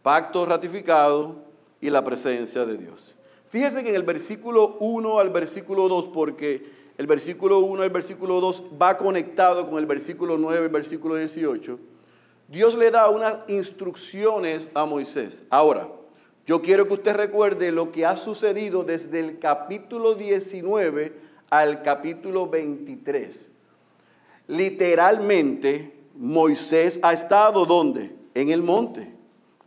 Pacto 0.01 0.43
ratificado 0.43 1.35
y 1.79 1.91
la 1.91 2.03
presencia 2.03 2.65
de 2.65 2.77
Dios. 2.77 3.13
Fíjese 3.47 3.83
que 3.83 3.89
en 3.89 3.95
el 3.95 4.01
versículo 4.01 4.77
1 4.79 5.19
al 5.19 5.29
versículo 5.29 5.87
2, 5.87 6.07
porque 6.07 6.65
el 6.97 7.05
versículo 7.05 7.59
1 7.59 7.83
al 7.83 7.91
versículo 7.91 8.41
2 8.41 8.63
va 8.81 8.97
conectado 8.97 9.69
con 9.69 9.77
el 9.77 9.85
versículo 9.85 10.39
9 10.39 10.65
y 10.65 10.69
versículo 10.69 11.13
18 11.15 11.77
Dios 12.47 12.75
le 12.75 12.89
da 12.89 13.07
unas 13.07 13.37
instrucciones 13.47 14.67
a 14.73 14.85
Moisés. 14.85 15.43
Ahora, 15.51 15.87
yo 16.45 16.61
quiero 16.61 16.87
que 16.87 16.93
usted 16.93 17.15
recuerde 17.15 17.71
lo 17.71 17.91
que 17.91 18.05
ha 18.05 18.17
sucedido 18.17 18.83
desde 18.83 19.19
el 19.19 19.39
capítulo 19.39 20.15
19 20.15 21.13
al 21.49 21.83
capítulo 21.83 22.47
23. 22.47 23.47
Literalmente, 24.47 25.93
Moisés 26.15 26.99
ha 27.03 27.13
estado 27.13 27.65
¿dónde? 27.65 28.15
En 28.33 28.49
el 28.49 28.63
monte. 28.63 29.13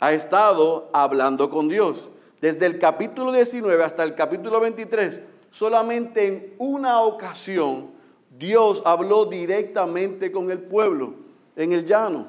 Ha 0.00 0.12
estado 0.12 0.90
hablando 0.92 1.48
con 1.48 1.68
Dios. 1.68 2.08
Desde 2.40 2.66
el 2.66 2.78
capítulo 2.78 3.32
19 3.32 3.82
hasta 3.82 4.02
el 4.02 4.14
capítulo 4.14 4.60
23, 4.60 5.20
solamente 5.50 6.26
en 6.26 6.54
una 6.58 7.00
ocasión 7.00 7.92
Dios 8.36 8.82
habló 8.84 9.26
directamente 9.26 10.32
con 10.32 10.50
el 10.50 10.58
pueblo 10.58 11.14
en 11.56 11.72
el 11.72 11.86
llano. 11.86 12.26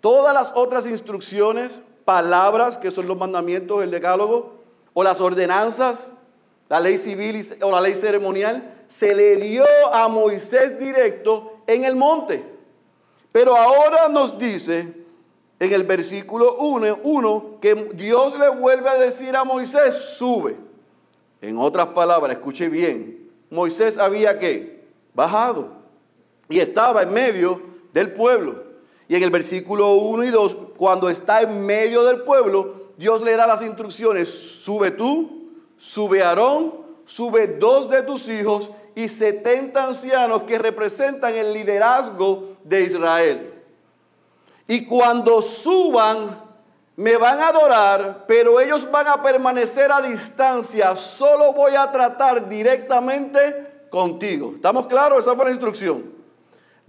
Todas 0.00 0.32
las 0.32 0.52
otras 0.54 0.86
instrucciones, 0.86 1.80
palabras, 2.04 2.78
que 2.78 2.90
son 2.90 3.06
los 3.06 3.16
mandamientos 3.16 3.80
del 3.80 3.90
decálogo, 3.90 4.54
o 4.94 5.02
las 5.02 5.20
ordenanzas, 5.20 6.10
la 6.68 6.80
ley 6.80 6.98
civil 6.98 7.46
o 7.62 7.70
la 7.70 7.80
ley 7.80 7.94
ceremonial, 7.94 8.84
se 8.88 9.14
le 9.14 9.36
dio 9.36 9.64
a 9.92 10.08
Moisés 10.08 10.78
directo 10.78 11.58
en 11.66 11.84
el 11.84 11.96
monte. 11.96 12.44
Pero 13.30 13.56
ahora 13.56 14.08
nos 14.08 14.38
dice 14.38 14.92
en 15.58 15.72
el 15.72 15.84
versículo 15.84 16.56
1 16.56 17.58
que 17.60 17.74
Dios 17.94 18.38
le 18.38 18.48
vuelve 18.50 18.90
a 18.90 18.98
decir 18.98 19.34
a 19.36 19.44
Moisés, 19.44 19.94
sube. 19.94 20.56
En 21.40 21.58
otras 21.58 21.88
palabras, 21.88 22.36
escuche 22.36 22.68
bien, 22.68 23.30
Moisés 23.50 23.98
había 23.98 24.38
que 24.38 24.82
bajado 25.14 25.68
y 26.48 26.60
estaba 26.60 27.02
en 27.02 27.12
medio 27.12 27.62
del 27.92 28.12
pueblo. 28.12 28.71
Y 29.12 29.16
en 29.16 29.22
el 29.24 29.30
versículo 29.30 29.92
1 29.92 30.24
y 30.24 30.30
2, 30.30 30.56
cuando 30.78 31.10
está 31.10 31.42
en 31.42 31.66
medio 31.66 32.02
del 32.02 32.22
pueblo, 32.22 32.92
Dios 32.96 33.20
le 33.20 33.36
da 33.36 33.46
las 33.46 33.60
instrucciones, 33.60 34.30
sube 34.30 34.90
tú, 34.90 35.50
sube 35.76 36.22
Aarón, 36.22 36.72
sube 37.04 37.46
dos 37.46 37.90
de 37.90 38.00
tus 38.04 38.26
hijos 38.30 38.70
y 38.94 39.08
70 39.08 39.84
ancianos 39.84 40.44
que 40.44 40.58
representan 40.58 41.34
el 41.34 41.52
liderazgo 41.52 42.56
de 42.64 42.84
Israel. 42.84 43.52
Y 44.66 44.86
cuando 44.86 45.42
suban, 45.42 46.40
me 46.96 47.18
van 47.18 47.38
a 47.40 47.48
adorar, 47.48 48.24
pero 48.26 48.60
ellos 48.60 48.90
van 48.90 49.08
a 49.08 49.22
permanecer 49.22 49.92
a 49.92 50.00
distancia. 50.00 50.96
Solo 50.96 51.52
voy 51.52 51.74
a 51.74 51.92
tratar 51.92 52.48
directamente 52.48 53.84
contigo. 53.90 54.52
¿Estamos 54.54 54.86
claros? 54.86 55.18
Esa 55.18 55.36
fue 55.36 55.44
la 55.44 55.50
instrucción. 55.50 56.21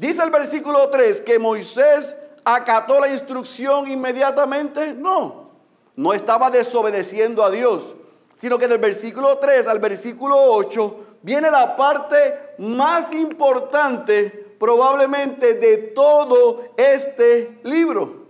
Dice 0.03 0.21
el 0.21 0.31
versículo 0.31 0.89
3 0.89 1.21
que 1.21 1.39
Moisés 1.39 2.13
acató 2.43 2.99
la 2.99 3.07
instrucción 3.07 3.89
inmediatamente. 3.89 4.93
No, 4.93 5.51
no 5.95 6.13
estaba 6.13 6.51
desobedeciendo 6.51 7.41
a 7.41 7.49
Dios, 7.49 7.95
sino 8.35 8.57
que 8.57 8.67
del 8.67 8.79
versículo 8.79 9.37
3 9.37 9.65
al 9.65 9.79
versículo 9.79 10.35
8 10.35 10.97
viene 11.21 11.49
la 11.49 11.77
parte 11.77 12.53
más 12.57 13.13
importante 13.13 14.55
probablemente 14.59 15.53
de 15.53 15.77
todo 15.77 16.65
este 16.75 17.61
libro. 17.63 18.25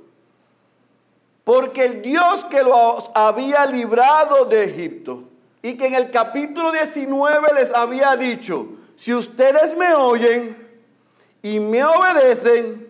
Porque 1.44 1.86
el 1.86 2.04
Dios 2.04 2.46
que 2.46 2.62
los 2.62 3.10
había 3.16 3.66
librado 3.66 4.46
de 4.46 4.66
Egipto 4.66 5.24
y 5.64 5.76
que 5.76 5.88
en 5.88 5.96
el 5.96 6.12
capítulo 6.12 6.72
19 6.72 7.48
les 7.56 7.74
había 7.74 8.16
dicho, 8.16 8.68
si 8.96 9.12
ustedes 9.12 9.76
me 9.76 9.96
oyen, 9.96 10.63
y 11.44 11.60
me 11.60 11.84
obedecen, 11.84 12.88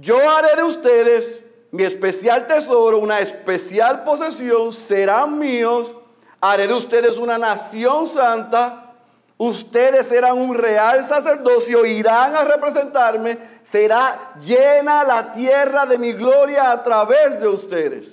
yo 0.00 0.16
haré 0.30 0.54
de 0.56 0.62
ustedes 0.62 1.40
mi 1.72 1.82
especial 1.82 2.46
tesoro, 2.46 2.98
una 2.98 3.18
especial 3.18 4.04
posesión, 4.04 4.72
serán 4.72 5.36
míos, 5.36 5.92
haré 6.40 6.68
de 6.68 6.74
ustedes 6.74 7.18
una 7.18 7.38
nación 7.38 8.06
santa, 8.06 8.94
ustedes 9.36 10.06
serán 10.06 10.38
un 10.38 10.54
real 10.54 11.04
sacerdocio, 11.04 11.84
irán 11.84 12.36
a 12.36 12.44
representarme, 12.44 13.36
será 13.64 14.34
llena 14.40 15.02
la 15.02 15.32
tierra 15.32 15.86
de 15.86 15.98
mi 15.98 16.12
gloria 16.12 16.70
a 16.70 16.82
través 16.84 17.38
de 17.40 17.48
ustedes. 17.48 18.12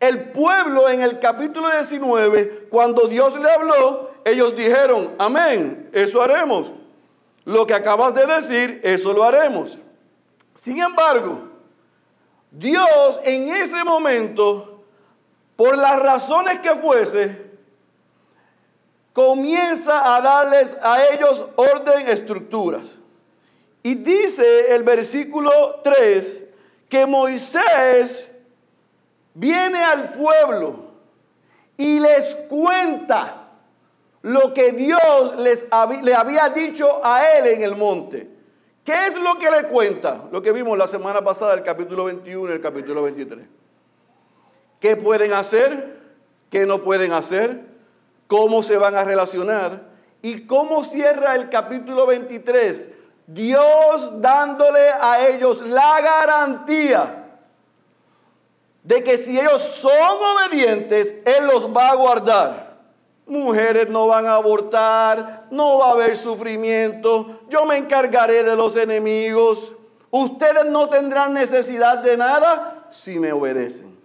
El 0.00 0.30
pueblo 0.30 0.88
en 0.88 1.02
el 1.02 1.20
capítulo 1.20 1.70
19, 1.70 2.68
cuando 2.70 3.06
Dios 3.06 3.38
le 3.38 3.50
habló, 3.50 4.10
ellos 4.24 4.56
dijeron, 4.56 5.14
amén, 5.18 5.90
eso 5.92 6.22
haremos 6.22 6.72
lo 7.46 7.66
que 7.66 7.74
acabas 7.74 8.12
de 8.12 8.26
decir, 8.26 8.80
eso 8.82 9.12
lo 9.12 9.22
haremos. 9.24 9.78
Sin 10.56 10.80
embargo, 10.80 11.48
Dios 12.50 13.20
en 13.22 13.48
ese 13.54 13.84
momento, 13.84 14.82
por 15.54 15.78
las 15.78 15.98
razones 16.00 16.58
que 16.58 16.74
fuese, 16.74 17.46
comienza 19.12 20.16
a 20.16 20.20
darles 20.20 20.76
a 20.82 21.04
ellos 21.04 21.46
orden, 21.54 22.08
estructuras. 22.08 22.98
Y 23.82 23.94
dice 23.94 24.74
el 24.74 24.82
versículo 24.82 25.80
3 25.84 26.42
que 26.88 27.06
Moisés 27.06 28.26
viene 29.34 29.84
al 29.84 30.14
pueblo 30.14 30.86
y 31.76 32.00
les 32.00 32.34
cuenta 32.48 33.35
lo 34.22 34.52
que 34.54 34.72
Dios 34.72 35.36
les 35.36 35.66
le 36.02 36.14
había 36.14 36.48
dicho 36.48 37.00
a 37.04 37.26
él 37.32 37.46
en 37.46 37.62
el 37.62 37.76
monte. 37.76 38.28
¿Qué 38.84 39.06
es 39.08 39.16
lo 39.16 39.38
que 39.38 39.50
le 39.50 39.64
cuenta? 39.64 40.24
Lo 40.30 40.40
que 40.40 40.52
vimos 40.52 40.78
la 40.78 40.86
semana 40.86 41.22
pasada, 41.22 41.54
el 41.54 41.62
capítulo 41.62 42.04
21 42.04 42.50
y 42.50 42.52
el 42.54 42.60
capítulo 42.60 43.02
23. 43.02 43.44
¿Qué 44.80 44.96
pueden 44.96 45.32
hacer? 45.32 46.00
¿Qué 46.50 46.66
no 46.66 46.82
pueden 46.82 47.12
hacer? 47.12 47.64
¿Cómo 48.28 48.62
se 48.62 48.78
van 48.78 48.94
a 48.94 49.04
relacionar? 49.04 49.82
¿Y 50.22 50.46
cómo 50.46 50.84
cierra 50.84 51.34
el 51.34 51.48
capítulo 51.48 52.06
23? 52.06 52.88
Dios 53.26 54.20
dándole 54.20 54.88
a 54.88 55.28
ellos 55.28 55.60
la 55.62 56.00
garantía 56.00 57.24
de 58.84 59.02
que 59.02 59.18
si 59.18 59.38
ellos 59.38 59.60
son 59.60 59.92
obedientes, 59.92 61.12
Él 61.24 61.46
los 61.46 61.68
va 61.68 61.90
a 61.90 61.96
guardar. 61.96 62.65
Mujeres 63.26 63.88
no 63.88 64.06
van 64.06 64.26
a 64.26 64.34
abortar, 64.34 65.46
no 65.50 65.78
va 65.78 65.88
a 65.88 65.92
haber 65.92 66.16
sufrimiento, 66.16 67.40
yo 67.48 67.66
me 67.66 67.76
encargaré 67.76 68.44
de 68.44 68.54
los 68.54 68.76
enemigos. 68.76 69.72
Ustedes 70.10 70.64
no 70.66 70.88
tendrán 70.88 71.34
necesidad 71.34 71.98
de 71.98 72.16
nada 72.16 72.86
si 72.90 73.18
me 73.18 73.32
obedecen. 73.32 73.96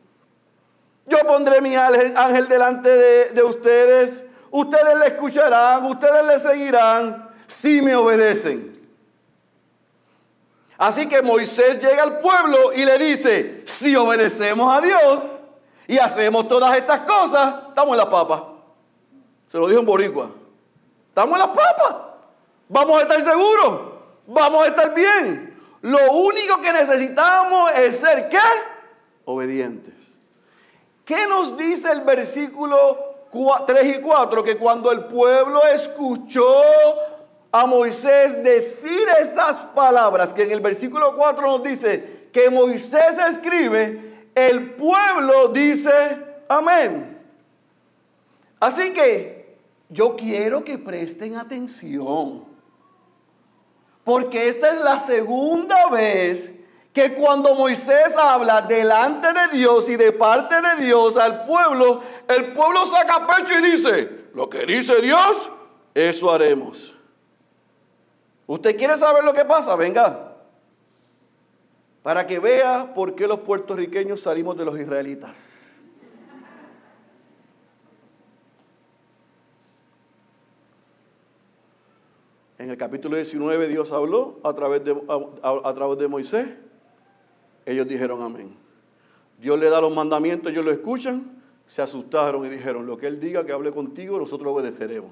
Yo 1.06 1.20
pondré 1.20 1.62
mi 1.62 1.76
ángel 1.76 2.48
delante 2.48 2.90
de, 2.90 3.26
de 3.30 3.44
ustedes, 3.44 4.24
ustedes 4.50 4.98
le 4.98 5.08
escucharán, 5.08 5.86
ustedes 5.86 6.26
le 6.26 6.40
seguirán 6.40 7.30
si 7.48 7.82
me 7.82 7.96
obedecen. 7.96 8.72
Así 10.80 11.08
que 11.08 11.22
Moisés 11.22 11.78
llega 11.78 12.02
al 12.02 12.20
pueblo 12.22 12.74
y 12.74 12.86
le 12.86 12.98
dice, 12.98 13.62
si 13.68 13.96
obedecemos 13.96 14.76
a 14.76 14.82
Dios 14.82 15.22
y 15.86 16.00
hacemos 16.00 16.48
todas 16.48 16.76
estas 16.76 17.02
cosas, 17.02 17.54
estamos 17.70 17.92
en 17.92 17.98
la 17.98 18.10
papa. 18.10 18.51
Se 19.52 19.58
lo 19.58 19.68
dijo 19.68 19.82
en 19.82 19.86
Boricua. 19.86 20.30
Estamos 21.10 21.34
en 21.34 21.40
la 21.40 21.54
papa. 21.54 22.18
Vamos 22.70 23.00
a 23.00 23.02
estar 23.02 23.22
seguros. 23.22 23.82
Vamos 24.28 24.64
a 24.64 24.68
estar 24.68 24.94
bien. 24.94 25.60
Lo 25.82 26.12
único 26.14 26.62
que 26.62 26.72
necesitamos 26.72 27.72
es 27.74 27.98
ser 27.98 28.30
qué? 28.30 28.38
Obedientes. 29.26 29.94
¿Qué 31.04 31.28
nos 31.28 31.58
dice 31.58 31.92
el 31.92 32.02
versículo 32.02 33.28
3 33.66 33.98
y 33.98 34.02
4? 34.02 34.44
Que 34.44 34.58
cuando 34.58 34.92
el 34.92 35.06
pueblo 35.06 35.62
escuchó 35.66 36.64
a 37.52 37.66
Moisés 37.66 38.42
decir 38.42 39.06
esas 39.20 39.58
palabras 39.76 40.34
que 40.34 40.44
en 40.44 40.52
el 40.52 40.62
versículo 40.62 41.14
4 41.18 41.42
nos 41.42 41.64
dice 41.64 42.30
que 42.32 42.50
Moisés 42.50 43.18
escribe, 43.30 44.30
el 44.34 44.76
pueblo 44.76 45.50
dice 45.50 45.92
amén. 46.48 47.20
Así 48.62 48.94
que 48.94 49.41
yo 49.92 50.16
quiero 50.16 50.64
que 50.64 50.78
presten 50.78 51.36
atención, 51.36 52.46
porque 54.04 54.48
esta 54.48 54.70
es 54.70 54.80
la 54.80 55.00
segunda 55.00 55.88
vez 55.90 56.50
que 56.94 57.14
cuando 57.14 57.54
Moisés 57.56 58.16
habla 58.18 58.62
delante 58.62 59.28
de 59.34 59.58
Dios 59.58 59.88
y 59.90 59.98
de 59.98 60.12
parte 60.12 60.56
de 60.62 60.84
Dios 60.84 61.18
al 61.18 61.46
pueblo, 61.46 62.02
el 62.28 62.54
pueblo 62.54 62.86
saca 62.86 63.28
pecho 63.28 63.60
y 63.60 63.72
dice, 63.72 64.28
lo 64.34 64.50
que 64.50 64.66
dice 64.66 65.02
Dios, 65.02 65.52
eso 65.94 66.32
haremos. 66.32 66.94
¿Usted 68.48 68.78
quiere 68.78 68.98
saber 68.98 69.24
lo 69.24 69.34
que 69.34 69.46
pasa? 69.46 69.76
Venga. 69.76 70.36
Para 72.02 72.26
que 72.26 72.40
vea 72.40 72.94
por 72.94 73.16
qué 73.16 73.28
los 73.28 73.42
puertorriqueños 73.42 74.22
salimos 74.22 74.58
de 74.58 74.66
los 74.66 74.80
israelitas. 74.80 75.61
En 82.62 82.70
el 82.70 82.78
capítulo 82.78 83.16
19 83.16 83.68
Dios 83.70 83.92
habló 83.92 84.40
a 84.44 84.54
través 84.54 84.86
de, 84.86 84.96
a, 85.42 85.74
través 85.74 85.98
de 85.98 86.08
Moisés. 86.08 86.46
Ellos 87.66 87.88
dijeron 87.88 88.22
amén. 88.22 88.56
Dios 89.40 89.60
le 89.60 89.68
da 89.68 89.82
los 89.82 89.92
mandamientos, 89.92 90.52
ellos 90.52 90.64
lo 90.64 90.70
escuchan, 90.70 91.42
se 91.66 91.82
asustaron 91.82 92.46
y 92.46 92.50
dijeron, 92.50 92.86
lo 92.86 93.00
que 93.00 93.08
Él 93.08 93.20
diga 93.20 93.44
que 93.44 93.52
hable 93.52 93.72
contigo, 93.72 94.20
nosotros 94.20 94.54
obedeceremos. 94.54 95.10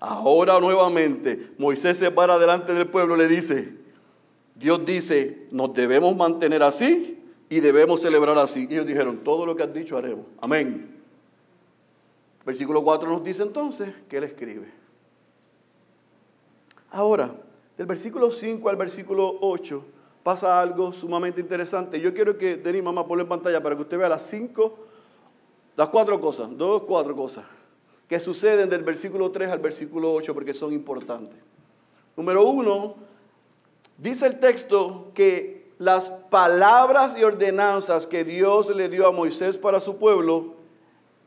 Ahora 0.00 0.58
nuevamente 0.58 1.52
Moisés 1.58 1.96
se 1.96 2.10
para 2.10 2.40
delante 2.40 2.74
del 2.74 2.88
pueblo 2.88 3.14
y 3.14 3.18
le 3.18 3.28
dice, 3.28 3.72
Dios 4.56 4.84
dice, 4.84 5.46
nos 5.52 5.72
debemos 5.74 6.16
mantener 6.16 6.64
así 6.64 7.22
y 7.48 7.60
debemos 7.60 8.02
celebrar 8.02 8.36
así. 8.38 8.66
Y 8.68 8.72
ellos 8.72 8.86
dijeron, 8.86 9.18
todo 9.18 9.46
lo 9.46 9.54
que 9.54 9.62
has 9.62 9.72
dicho 9.72 9.96
haremos. 9.96 10.26
Amén. 10.40 11.00
Versículo 12.44 12.82
4 12.82 13.08
nos 13.08 13.22
dice 13.22 13.44
entonces 13.44 13.90
que 14.08 14.16
él 14.16 14.24
escribe. 14.24 14.83
Ahora, 16.94 17.34
del 17.76 17.86
versículo 17.88 18.30
5 18.30 18.68
al 18.68 18.76
versículo 18.76 19.38
8 19.40 19.84
pasa 20.22 20.60
algo 20.60 20.92
sumamente 20.92 21.40
interesante. 21.40 22.00
Yo 22.00 22.14
quiero 22.14 22.38
que 22.38 22.56
Denis, 22.56 22.84
mamá, 22.84 23.04
ponle 23.04 23.24
en 23.24 23.28
pantalla 23.28 23.60
para 23.60 23.74
que 23.74 23.82
usted 23.82 23.98
vea 23.98 24.08
las 24.08 24.22
cinco, 24.22 24.78
las 25.74 25.88
cuatro 25.88 26.20
cosas, 26.20 26.56
dos, 26.56 26.84
cuatro 26.84 27.16
cosas 27.16 27.44
que 28.08 28.20
suceden 28.20 28.70
del 28.70 28.84
versículo 28.84 29.32
3 29.32 29.50
al 29.50 29.58
versículo 29.58 30.12
8 30.12 30.32
porque 30.34 30.54
son 30.54 30.72
importantes. 30.72 31.36
Número 32.16 32.44
uno, 32.44 32.94
dice 33.98 34.26
el 34.26 34.38
texto 34.38 35.10
que 35.14 35.72
las 35.78 36.10
palabras 36.30 37.16
y 37.18 37.24
ordenanzas 37.24 38.06
que 38.06 38.22
Dios 38.22 38.72
le 38.72 38.88
dio 38.88 39.08
a 39.08 39.10
Moisés 39.10 39.58
para 39.58 39.80
su 39.80 39.96
pueblo 39.96 40.54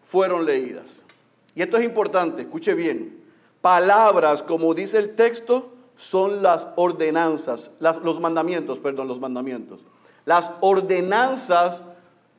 fueron 0.05 0.45
leídas. 0.45 1.03
Y 1.55 1.61
esto 1.61 1.75
es 1.75 1.83
importante, 1.83 2.43
escuche 2.43 2.73
bien. 2.73 3.16
Palabras, 3.67 4.43
como 4.43 4.73
dice 4.73 4.97
el 4.97 5.13
texto, 5.13 5.73
son 5.97 6.41
las 6.41 6.67
ordenanzas, 6.77 7.69
los 7.81 8.17
mandamientos, 8.21 8.79
perdón, 8.79 9.09
los 9.09 9.19
mandamientos. 9.19 9.81
Las 10.23 10.51
ordenanzas 10.61 11.83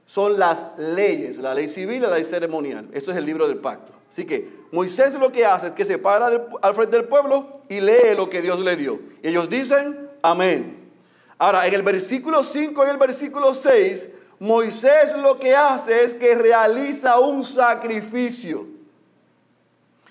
son 0.06 0.38
las 0.38 0.64
leyes, 0.78 1.36
la 1.36 1.52
ley 1.52 1.68
civil 1.68 1.96
y 1.96 2.00
la 2.00 2.14
ley 2.14 2.24
ceremonial. 2.24 2.88
Eso 2.94 3.10
es 3.10 3.18
el 3.18 3.26
libro 3.26 3.46
del 3.46 3.58
pacto. 3.58 3.92
Así 4.08 4.24
que 4.24 4.48
Moisés 4.72 5.12
lo 5.12 5.30
que 5.30 5.44
hace 5.44 5.66
es 5.66 5.72
que 5.74 5.84
se 5.84 5.98
para 5.98 6.28
al 6.62 6.74
frente 6.74 6.96
del 6.96 7.04
pueblo 7.04 7.60
y 7.68 7.82
lee 7.82 8.16
lo 8.16 8.30
que 8.30 8.40
Dios 8.40 8.60
le 8.60 8.74
dio. 8.76 8.98
Y 9.22 9.28
ellos 9.28 9.50
dicen, 9.50 10.08
amén. 10.22 10.90
Ahora, 11.36 11.66
en 11.66 11.74
el 11.74 11.82
versículo 11.82 12.42
5 12.42 12.86
y 12.86 12.88
el 12.88 12.96
versículo 12.96 13.52
6, 13.52 14.08
Moisés 14.38 15.14
lo 15.14 15.38
que 15.38 15.54
hace 15.54 16.04
es 16.04 16.14
que 16.14 16.34
realiza 16.34 17.20
un 17.20 17.44
sacrificio. 17.44 18.77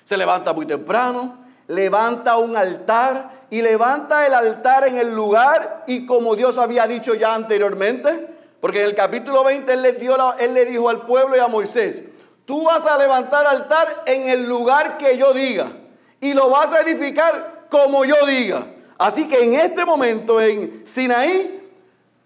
Se 0.07 0.15
levanta 0.15 0.53
muy 0.53 0.65
temprano, 0.65 1.37
levanta 1.67 2.37
un 2.37 2.55
altar 2.55 3.47
y 3.49 3.61
levanta 3.61 4.25
el 4.25 4.33
altar 4.33 4.87
en 4.87 4.95
el 4.95 5.13
lugar 5.13 5.83
y 5.85 6.05
como 6.05 6.33
Dios 6.37 6.57
había 6.57 6.87
dicho 6.87 7.13
ya 7.13 7.35
anteriormente, 7.35 8.25
porque 8.61 8.79
en 8.79 8.85
el 8.85 8.95
capítulo 8.95 9.43
20 9.43 9.73
él 9.73 9.81
le, 9.81 9.91
dio 9.91 10.15
él 10.39 10.53
le 10.53 10.63
dijo 10.63 10.87
al 10.87 11.05
pueblo 11.05 11.35
y 11.35 11.39
a 11.39 11.49
Moisés, 11.49 12.03
Tú 12.45 12.63
vas 12.63 12.85
a 12.85 12.97
levantar 12.97 13.45
altar 13.47 14.03
en 14.05 14.29
el 14.29 14.47
lugar 14.47 14.97
que 14.97 15.17
yo 15.17 15.33
diga 15.33 15.67
y 16.21 16.33
lo 16.33 16.49
vas 16.51 16.71
a 16.71 16.79
edificar 16.79 17.65
como 17.69 18.05
yo 18.05 18.25
diga. 18.25 18.63
Así 18.97 19.27
que 19.27 19.43
en 19.43 19.55
este 19.55 19.83
momento 19.83 20.39
en 20.39 20.83
Sinaí, 20.87 21.69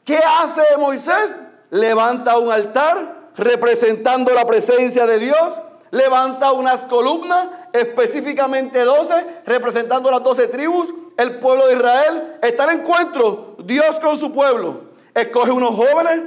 ¿qué 0.06 0.20
hace 0.40 0.62
Moisés? 0.78 1.36
Levanta 1.72 2.38
un 2.38 2.52
altar 2.52 3.32
representando 3.36 4.32
la 4.36 4.46
presencia 4.46 5.08
de 5.08 5.18
Dios, 5.18 5.64
levanta 5.92 6.52
unas 6.52 6.84
columnas, 6.86 7.48
específicamente 7.74 8.84
12, 8.84 9.42
representando 9.46 10.10
las 10.10 10.24
12 10.24 10.48
tribus, 10.48 10.94
el 11.18 11.40
pueblo 11.40 11.68
de 11.68 11.74
Israel. 11.76 12.38
Está 12.42 12.66
el 12.66 12.80
encuentro, 12.80 13.56
Dios 13.60 14.00
con 14.00 14.18
su 14.18 14.32
pueblo. 14.32 14.82
Escoge 15.14 15.52
unos 15.52 15.76
jóvenes, 15.76 16.22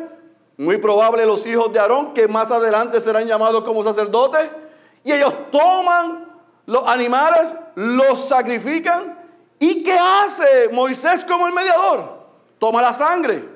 muy 0.57 0.77
probable 0.77 1.27
los 1.27 1.45
hijos 1.47 1.73
de 1.73 1.81
Aarón, 1.81 2.15
que 2.15 2.29
más 2.29 2.51
adelante 2.51 3.01
serán 3.01 3.27
llamados 3.27 3.65
como 3.65 3.83
sacerdotes, 3.83 4.49
y 5.03 5.13
ellos 5.13 5.35
toman 5.51 6.29
los 6.67 6.87
animales, 6.87 7.55
los 7.75 8.29
sacrifican. 8.29 9.19
¿Y 9.59 9.83
qué 9.83 9.99
hace 9.99 10.69
Moisés 10.73 11.25
como 11.25 11.47
el 11.47 11.53
mediador? 11.53 12.25
Toma 12.59 12.83
la 12.83 12.93
sangre. 12.93 13.55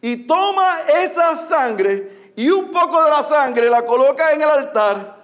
Y 0.00 0.26
toma 0.26 0.78
esa 1.02 1.36
sangre 1.36 2.32
y 2.38 2.50
un 2.50 2.70
poco 2.70 3.02
de 3.02 3.10
la 3.10 3.24
sangre 3.24 3.68
la 3.68 3.84
coloca 3.84 4.32
en 4.32 4.40
el 4.40 4.48
altar, 4.48 5.17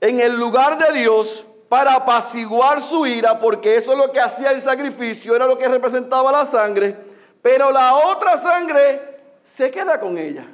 en 0.00 0.20
el 0.20 0.38
lugar 0.38 0.78
de 0.78 0.98
Dios, 0.98 1.44
para 1.68 1.94
apaciguar 1.94 2.80
su 2.80 3.06
ira, 3.06 3.38
porque 3.38 3.76
eso 3.76 3.92
es 3.92 3.98
lo 3.98 4.12
que 4.12 4.20
hacía 4.20 4.50
el 4.50 4.60
sacrificio, 4.60 5.34
era 5.34 5.46
lo 5.46 5.58
que 5.58 5.66
representaba 5.66 6.30
la 6.30 6.46
sangre. 6.46 6.96
Pero 7.42 7.70
la 7.70 7.94
otra 7.94 8.36
sangre 8.36 9.18
se 9.44 9.70
queda 9.70 9.98
con 9.98 10.16
ella. 10.18 10.46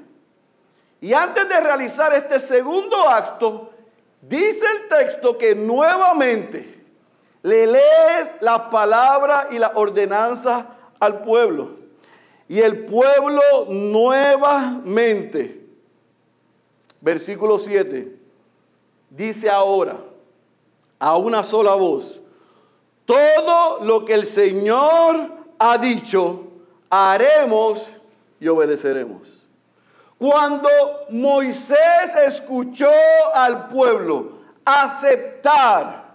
Y 1.01 1.13
antes 1.13 1.49
de 1.49 1.61
realizar 1.61 2.15
este 2.15 2.39
segundo 2.39 3.09
acto, 3.09 3.71
Dice 4.21 4.65
el 4.67 4.89
texto 4.89 5.39
que 5.39 5.55
nuevamente 5.55 6.79
le 7.43 7.67
lees 7.67 8.35
las 8.41 8.61
palabras 8.63 9.47
y 9.51 9.59
las 9.59 9.71
ordenanzas 9.75 10.67
al 10.99 11.23
pueblo. 11.23 11.79
Y 12.47 12.61
el 12.61 12.85
pueblo 12.85 13.41
nuevamente, 13.69 15.65
versículo 17.01 17.59
7, 17.59 18.20
dice 19.11 19.51
ahora, 19.51 19.97
a 20.99 21.17
una 21.17 21.43
sola 21.43 21.75
voz, 21.75 22.21
todo 23.05 23.85
lo 23.85 24.05
que 24.05 24.15
el 24.15 24.25
Señor 24.25 25.31
ha 25.59 25.79
dicho, 25.79 26.45
haremos 26.89 27.91
y 28.39 28.49
obedeceremos. 28.49 29.41
Cuando 30.17 30.69
Moisés 31.11 32.15
escuchó 32.27 32.91
al 33.35 33.69
pueblo 33.69 34.33
aceptar 34.65 36.11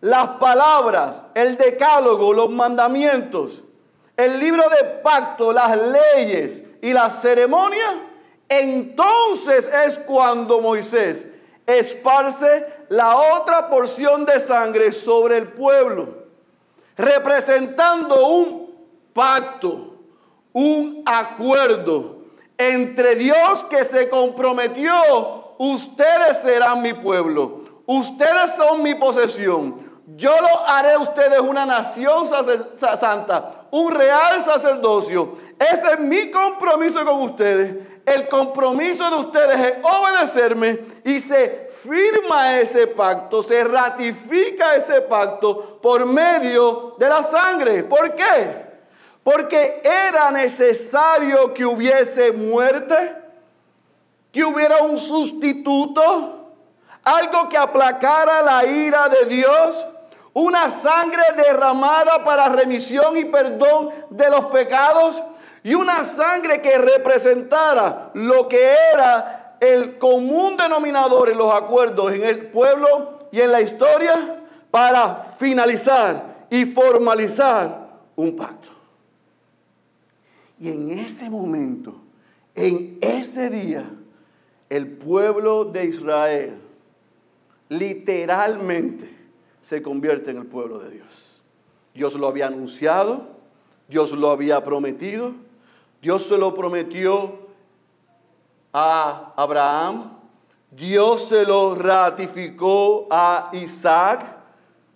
las 0.00 0.28
palabras, 0.30 1.24
el 1.34 1.56
decálogo, 1.56 2.32
los 2.32 2.50
mandamientos, 2.50 3.62
el 4.16 4.38
libro 4.38 4.64
de 4.70 4.84
pacto, 5.02 5.52
las 5.52 5.76
leyes 5.78 6.62
y 6.82 6.92
las 6.92 7.20
ceremonias, 7.20 7.94
entonces 8.48 9.70
es 9.86 9.98
cuando 10.00 10.60
Moisés 10.60 11.26
esparce 11.66 12.66
la 12.88 13.16
otra 13.16 13.68
porción 13.68 14.26
de 14.26 14.40
sangre 14.40 14.92
sobre 14.92 15.38
el 15.38 15.48
pueblo, 15.48 16.24
representando 16.96 18.26
un 18.26 18.74
pacto, 19.12 19.94
un 20.52 21.02
acuerdo 21.06 22.18
entre 22.56 23.16
Dios 23.16 23.64
que 23.64 23.84
se 23.84 24.08
comprometió, 24.08 25.54
ustedes 25.58 26.38
serán 26.42 26.82
mi 26.82 26.92
pueblo, 26.92 27.64
ustedes 27.86 28.52
son 28.56 28.82
mi 28.82 28.94
posesión. 28.94 29.92
Yo 30.16 30.34
lo 30.38 30.66
haré 30.66 30.92
a 30.92 30.98
ustedes 30.98 31.40
una 31.40 31.64
nación 31.64 32.26
santa, 32.76 33.66
un 33.70 33.90
real 33.90 34.40
sacerdocio. 34.42 35.32
Ese 35.58 35.94
es 35.94 36.00
mi 36.00 36.30
compromiso 36.30 37.04
con 37.06 37.22
ustedes. 37.22 37.74
El 38.06 38.28
compromiso 38.28 39.08
de 39.08 39.16
ustedes 39.16 39.60
es 39.60 39.74
obedecerme 39.82 40.80
y 41.04 41.20
se 41.20 41.68
firma 41.82 42.60
ese 42.60 42.86
pacto, 42.86 43.42
se 43.42 43.64
ratifica 43.64 44.74
ese 44.74 45.00
pacto 45.02 45.78
por 45.80 46.04
medio 46.04 46.96
de 46.98 47.08
la 47.08 47.22
sangre. 47.22 47.82
¿Por 47.82 48.14
qué? 48.14 48.64
Porque 49.22 49.80
era 49.82 50.30
necesario 50.30 51.54
que 51.54 51.64
hubiese 51.64 52.32
muerte, 52.32 53.16
que 54.30 54.44
hubiera 54.44 54.82
un 54.82 54.98
sustituto, 54.98 56.52
algo 57.02 57.48
que 57.48 57.56
aplacara 57.56 58.42
la 58.42 58.66
ira 58.66 59.08
de 59.08 59.24
Dios, 59.24 59.82
una 60.34 60.70
sangre 60.70 61.22
derramada 61.36 62.22
para 62.22 62.50
remisión 62.50 63.16
y 63.16 63.24
perdón 63.24 63.90
de 64.10 64.28
los 64.28 64.46
pecados 64.46 65.22
y 65.64 65.74
una 65.74 66.04
sangre 66.04 66.60
que 66.60 66.76
representara 66.76 68.10
lo 68.14 68.46
que 68.46 68.74
era 68.92 69.56
el 69.58 69.96
común 69.96 70.58
denominador 70.58 71.30
en 71.30 71.38
los 71.38 71.52
acuerdos 71.52 72.12
en 72.12 72.22
el 72.22 72.46
pueblo 72.48 73.18
y 73.32 73.40
en 73.40 73.50
la 73.50 73.62
historia 73.62 74.44
para 74.70 75.16
finalizar 75.16 76.46
y 76.50 76.66
formalizar 76.66 77.88
un 78.14 78.36
pacto. 78.36 78.68
Y 80.60 80.68
en 80.68 80.90
ese 80.90 81.30
momento, 81.30 81.96
en 82.54 82.98
ese 83.00 83.48
día, 83.48 83.90
el 84.68 84.86
pueblo 84.86 85.64
de 85.64 85.86
Israel 85.86 86.58
literalmente 87.70 89.10
se 89.62 89.80
convierte 89.80 90.30
en 90.30 90.36
el 90.36 90.46
pueblo 90.46 90.78
de 90.78 90.90
Dios. 90.90 91.40
Dios 91.94 92.14
lo 92.16 92.28
había 92.28 92.48
anunciado, 92.48 93.28
Dios 93.88 94.12
lo 94.12 94.30
había 94.30 94.62
prometido, 94.62 95.32
Dios 96.04 96.24
se 96.24 96.36
lo 96.36 96.52
prometió 96.52 97.32
a 98.74 99.32
Abraham, 99.36 100.18
Dios 100.70 101.30
se 101.30 101.46
lo 101.46 101.74
ratificó 101.74 103.06
a 103.10 103.48
Isaac, 103.54 104.36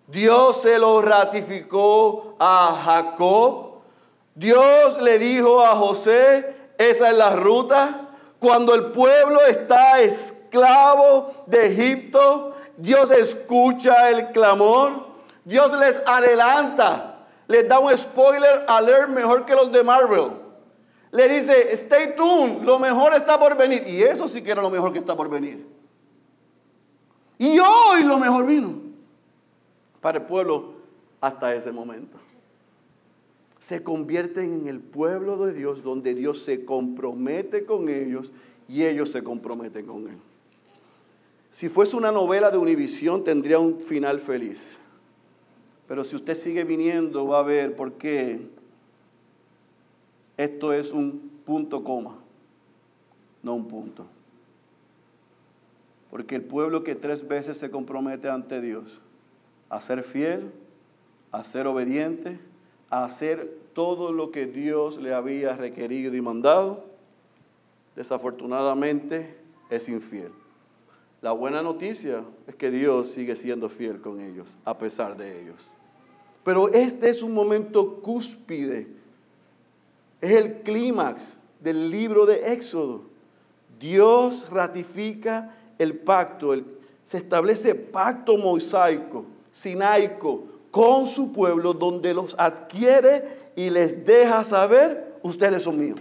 Dios 0.06 0.60
se 0.60 0.78
lo 0.78 1.00
ratificó 1.00 2.36
a 2.38 2.78
Jacob, 2.84 3.78
Dios 4.34 5.00
le 5.00 5.18
dijo 5.18 5.64
a 5.64 5.76
José, 5.76 6.54
esa 6.76 7.08
es 7.08 7.16
la 7.16 7.34
ruta. 7.34 8.08
Cuando 8.38 8.74
el 8.74 8.90
pueblo 8.90 9.40
está 9.46 10.02
esclavo 10.02 11.32
de 11.46 11.68
Egipto, 11.68 12.54
Dios 12.76 13.10
escucha 13.12 14.10
el 14.10 14.30
clamor. 14.32 15.06
Dios 15.46 15.72
les 15.72 16.02
adelanta, 16.04 17.24
les 17.46 17.66
da 17.66 17.78
un 17.78 17.96
spoiler 17.96 18.66
alert 18.68 19.08
mejor 19.08 19.46
que 19.46 19.54
los 19.54 19.72
de 19.72 19.82
Marvel. 19.82 20.47
Le 21.10 21.28
dice, 21.28 21.72
stay 21.72 22.14
tuned, 22.14 22.62
lo 22.62 22.78
mejor 22.78 23.14
está 23.14 23.38
por 23.38 23.56
venir. 23.56 23.84
Y 23.86 24.02
eso 24.02 24.28
sí 24.28 24.42
que 24.42 24.50
era 24.50 24.62
lo 24.62 24.70
mejor 24.70 24.92
que 24.92 24.98
está 24.98 25.16
por 25.16 25.28
venir. 25.28 25.66
Y 27.38 27.58
hoy 27.58 28.02
lo 28.04 28.18
mejor 28.18 28.46
vino 28.46 28.74
para 30.00 30.18
el 30.18 30.24
pueblo 30.24 30.74
hasta 31.20 31.54
ese 31.54 31.72
momento 31.72 32.18
se 33.58 33.82
convierten 33.82 34.54
en 34.54 34.66
el 34.68 34.80
pueblo 34.80 35.44
de 35.44 35.52
Dios 35.52 35.82
donde 35.82 36.14
Dios 36.14 36.42
se 36.42 36.64
compromete 36.64 37.64
con 37.64 37.88
ellos 37.88 38.32
y 38.68 38.84
ellos 38.84 39.10
se 39.10 39.22
comprometen 39.22 39.86
con 39.86 40.08
Él. 40.08 40.16
Si 41.50 41.68
fuese 41.68 41.96
una 41.96 42.12
novela 42.12 42.50
de 42.50 42.58
Univisión 42.58 43.24
tendría 43.24 43.58
un 43.58 43.80
final 43.80 44.20
feliz. 44.20 44.76
Pero 45.88 46.04
si 46.04 46.14
usted 46.16 46.34
sigue 46.34 46.64
viniendo 46.64 47.26
va 47.26 47.40
a 47.40 47.42
ver 47.42 47.74
por 47.74 47.94
qué 47.94 48.46
esto 50.38 50.72
es 50.72 50.92
un 50.92 51.30
punto 51.44 51.84
coma, 51.84 52.16
no 53.42 53.54
un 53.54 53.68
punto. 53.68 54.06
Porque 56.10 56.36
el 56.36 56.42
pueblo 56.42 56.84
que 56.84 56.94
tres 56.94 57.26
veces 57.26 57.58
se 57.58 57.70
compromete 57.70 58.30
ante 58.30 58.62
Dios 58.62 59.00
a 59.68 59.80
ser 59.80 60.02
fiel, 60.02 60.52
a 61.32 61.44
ser 61.44 61.66
obediente, 61.66 62.38
a 62.88 63.04
hacer 63.04 63.58
todo 63.74 64.12
lo 64.12 64.30
que 64.30 64.46
Dios 64.46 64.98
le 64.98 65.12
había 65.12 65.56
requerido 65.56 66.14
y 66.14 66.22
mandado, 66.22 66.84
desafortunadamente 67.94 69.36
es 69.68 69.88
infiel. 69.88 70.32
La 71.20 71.32
buena 71.32 71.62
noticia 71.62 72.22
es 72.46 72.54
que 72.54 72.70
Dios 72.70 73.08
sigue 73.08 73.34
siendo 73.34 73.68
fiel 73.68 74.00
con 74.00 74.20
ellos, 74.20 74.56
a 74.64 74.78
pesar 74.78 75.16
de 75.16 75.42
ellos. 75.42 75.68
Pero 76.44 76.68
este 76.68 77.10
es 77.10 77.22
un 77.22 77.34
momento 77.34 78.00
cúspide, 78.00 78.97
es 80.20 80.30
el 80.32 80.62
clímax 80.62 81.34
del 81.60 81.90
libro 81.90 82.26
de 82.26 82.52
Éxodo. 82.52 83.02
Dios 83.78 84.48
ratifica 84.50 85.54
el 85.78 85.94
pacto, 85.94 86.54
se 87.04 87.18
establece 87.18 87.74
pacto 87.74 88.36
mosaico, 88.36 89.24
sinaico, 89.52 90.44
con 90.70 91.06
su 91.06 91.32
pueblo, 91.32 91.72
donde 91.72 92.12
los 92.12 92.34
adquiere 92.38 93.50
y 93.56 93.70
les 93.70 94.04
deja 94.04 94.44
saber, 94.44 95.16
ustedes 95.22 95.62
son 95.62 95.78
míos. 95.78 96.00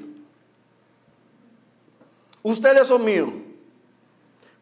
Ustedes 2.43 2.87
son 2.87 3.03
míos. 3.03 3.29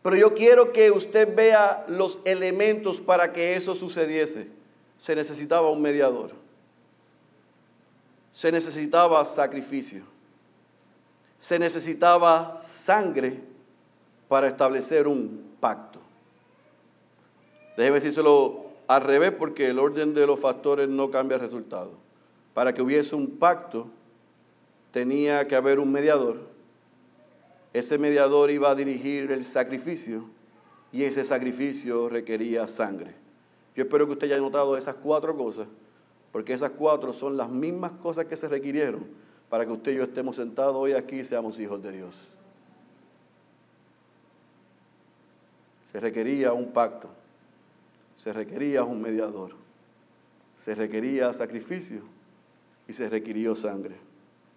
Pero 0.01 0.15
yo 0.15 0.33
quiero 0.35 0.71
que 0.71 0.91
usted 0.91 1.35
vea 1.35 1.83
los 1.87 2.19
elementos 2.25 3.01
para 3.01 3.33
que 3.33 3.55
eso 3.55 3.73
sucediese. 3.73 4.47
Se 4.97 5.15
necesitaba 5.15 5.69
un 5.71 5.81
mediador. 5.81 6.44
Se 8.35 8.51
necesitaba 8.51 9.23
sacrificio. 9.23 10.03
Se 11.39 11.57
necesitaba 11.57 12.61
sangre 12.65 13.39
para 14.27 14.49
establecer 14.49 15.07
un 15.07 15.55
pacto. 15.61 16.01
Déjeme 17.77 17.95
decírselo 17.95 18.65
al 18.87 19.03
revés, 19.03 19.31
porque 19.31 19.69
el 19.69 19.79
orden 19.79 20.13
de 20.13 20.27
los 20.27 20.37
factores 20.37 20.89
no 20.89 21.09
cambia 21.11 21.35
el 21.35 21.41
resultado. 21.41 21.91
Para 22.53 22.73
que 22.73 22.81
hubiese 22.81 23.15
un 23.15 23.37
pacto, 23.37 23.87
tenía 24.91 25.47
que 25.47 25.55
haber 25.55 25.79
un 25.79 25.93
mediador. 25.93 26.41
Ese 27.71 27.97
mediador 27.97 28.51
iba 28.51 28.69
a 28.69 28.75
dirigir 28.75 29.31
el 29.31 29.45
sacrificio 29.45 30.25
y 30.91 31.05
ese 31.05 31.23
sacrificio 31.23 32.09
requería 32.09 32.67
sangre. 32.67 33.15
Yo 33.77 33.83
espero 33.83 34.05
que 34.05 34.13
usted 34.13 34.27
haya 34.27 34.39
notado 34.39 34.75
esas 34.75 34.95
cuatro 34.95 35.37
cosas, 35.37 35.67
porque 36.35 36.51
esas 36.51 36.71
cuatro 36.71 37.13
son 37.13 37.37
las 37.37 37.49
mismas 37.49 37.93
cosas 37.93 38.25
que 38.25 38.35
se 38.35 38.49
requirieron 38.49 39.05
para 39.47 39.65
que 39.65 39.71
usted 39.71 39.93
y 39.93 39.95
yo 39.95 40.03
estemos 40.03 40.35
sentados 40.35 40.75
hoy 40.75 40.91
aquí 40.91 41.21
y 41.21 41.23
seamos 41.23 41.57
hijos 41.61 41.81
de 41.81 41.93
Dios. 41.93 42.35
Se 45.93 45.99
requería 46.01 46.51
un 46.51 46.73
pacto 46.73 47.09
se 48.17 48.33
requería 48.33 48.83
un 48.83 49.01
mediador, 49.01 49.51
se 50.59 50.75
requería 50.75 51.31
sacrificio 51.31 52.01
y 52.85 52.91
se 52.91 53.09
requirió 53.09 53.55
sangre. 53.55 53.95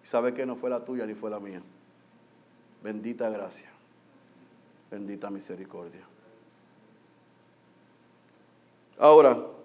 ¿Y 0.03 0.05
sabe 0.05 0.33
que 0.33 0.45
no 0.45 0.57
fue 0.57 0.69
la 0.69 0.83
tuya 0.83 1.05
ni 1.05 1.13
fue 1.13 1.29
la 1.29 1.39
mía? 1.39 1.61
Bendita 2.83 3.29
gracia, 3.29 3.69
bendita 4.91 5.29
misericordia. 5.29 6.01
Ahora, 8.97 9.58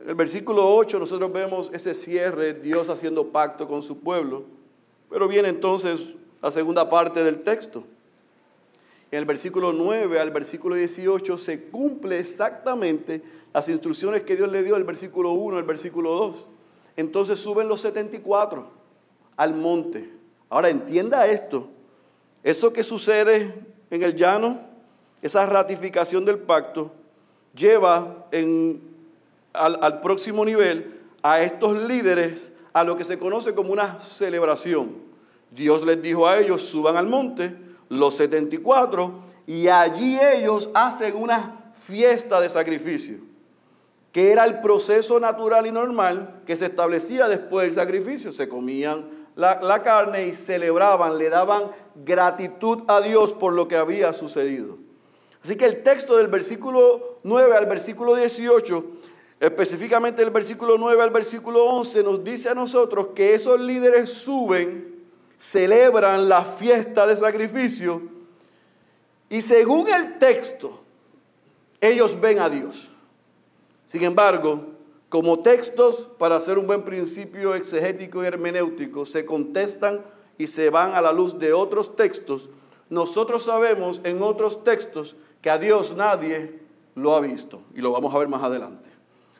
en 0.00 0.08
el 0.08 0.14
versículo 0.14 0.74
8 0.76 0.98
nosotros 0.98 1.32
vemos 1.32 1.70
ese 1.72 1.94
cierre, 1.94 2.54
Dios 2.54 2.88
haciendo 2.88 3.28
pacto 3.28 3.66
con 3.66 3.82
su 3.82 3.98
pueblo, 3.98 4.44
pero 5.10 5.26
viene 5.26 5.48
entonces 5.48 6.14
la 6.40 6.50
segunda 6.50 6.88
parte 6.88 7.24
del 7.24 7.42
texto. 7.42 7.84
En 9.10 9.18
el 9.18 9.24
versículo 9.24 9.72
9 9.72 10.20
al 10.20 10.30
versículo 10.30 10.74
18 10.74 11.38
se 11.38 11.64
cumple 11.64 12.20
exactamente 12.20 13.22
las 13.52 13.68
instrucciones 13.68 14.22
que 14.22 14.36
Dios 14.36 14.50
le 14.52 14.62
dio 14.62 14.76
el 14.76 14.84
versículo 14.84 15.32
1 15.32 15.56
al 15.56 15.64
versículo 15.64 16.12
2. 16.12 16.46
Entonces 16.96 17.38
suben 17.38 17.68
los 17.68 17.80
74 17.80 18.68
al 19.36 19.54
monte. 19.54 20.12
Ahora 20.50 20.68
entienda 20.68 21.26
esto. 21.26 21.68
Eso 22.42 22.72
que 22.72 22.84
sucede 22.84 23.54
en 23.90 24.02
el 24.02 24.14
llano, 24.14 24.60
esa 25.22 25.46
ratificación 25.46 26.24
del 26.24 26.38
pacto, 26.38 26.92
lleva 27.54 28.26
al, 29.58 30.00
próximo 30.00 30.44
nivel 30.44 31.00
a 31.22 31.42
estos 31.42 31.78
líderes 31.78 32.52
a 32.72 32.84
lo 32.84 32.96
que 32.96 33.04
se 33.04 33.18
conoce 33.18 33.54
como 33.54 33.72
una 33.72 34.00
celebración. 34.00 34.96
Dios 35.50 35.84
les 35.84 36.00
dijo 36.00 36.26
a 36.26 36.38
ellos, 36.38 36.62
suban 36.62 36.96
al 36.96 37.06
monte, 37.06 37.56
los 37.88 38.14
74, 38.16 39.12
y 39.46 39.68
allí 39.68 40.18
ellos 40.20 40.70
hacen 40.74 41.16
una 41.16 41.72
fiesta 41.74 42.40
de 42.40 42.50
sacrificio 42.50 43.28
que 44.12 44.32
era 44.32 44.44
el 44.44 44.60
proceso 44.60 45.20
natural 45.20 45.66
y 45.66 45.72
normal 45.72 46.40
que 46.46 46.56
se 46.56 46.66
establecía 46.66 47.28
después 47.28 47.66
del 47.66 47.74
sacrificio. 47.74 48.32
Se 48.32 48.48
comían 48.48 49.08
la, 49.36 49.82
carne 49.82 50.26
y 50.26 50.34
celebraban, 50.34 51.18
le 51.18 51.28
daban 51.28 51.70
gratitud 51.94 52.82
a 52.88 53.00
Dios 53.00 53.32
por 53.32 53.52
lo 53.52 53.68
que 53.68 53.76
había 53.76 54.12
sucedido. 54.12 54.78
Así 55.42 55.56
que 55.56 55.66
el 55.66 55.82
texto 55.82 56.16
del 56.16 56.26
versículo 56.26 57.20
9 57.22 57.56
al 57.56 57.66
versículo 57.66 58.16
18, 58.16 58.84
específicamente 59.40 60.22
el 60.22 60.30
versículo 60.30 60.76
9 60.78 61.02
al 61.02 61.10
versículo 61.10 61.64
11, 61.64 62.02
nos 62.02 62.24
dice 62.24 62.48
a 62.48 62.54
nosotros 62.54 63.08
que 63.14 63.34
esos 63.34 63.60
líderes 63.60 64.10
suben, 64.12 64.96
celebran 65.38 66.28
la 66.28 66.44
fiesta 66.44 67.06
de 67.06 67.16
sacrificio 67.16 68.02
y 69.28 69.42
según 69.42 69.88
el 69.88 70.18
texto, 70.18 70.80
ellos 71.80 72.18
ven 72.20 72.38
a 72.38 72.48
Dios. 72.48 72.88
Sin 73.84 74.02
embargo, 74.02 74.66
como 75.08 75.40
textos 75.40 76.08
para 76.18 76.36
hacer 76.36 76.58
un 76.58 76.66
buen 76.66 76.82
principio 76.84 77.54
exegético 77.54 78.22
y 78.22 78.26
hermenéutico 78.26 79.06
se 79.06 79.24
contestan 79.24 80.04
y 80.36 80.46
se 80.46 80.70
van 80.70 80.94
a 80.94 81.00
la 81.00 81.12
luz 81.12 81.38
de 81.38 81.52
otros 81.52 81.94
textos, 81.96 82.48
nosotros 82.90 83.44
sabemos 83.44 84.00
en 84.04 84.22
otros 84.22 84.64
textos 84.64 85.16
que 85.42 85.50
a 85.50 85.58
Dios 85.58 85.94
nadie 85.94 86.60
lo 86.94 87.14
ha 87.14 87.20
visto 87.20 87.62
y 87.74 87.80
lo 87.80 87.92
vamos 87.92 88.14
a 88.14 88.18
ver 88.18 88.28
más 88.28 88.42
adelante. 88.42 88.87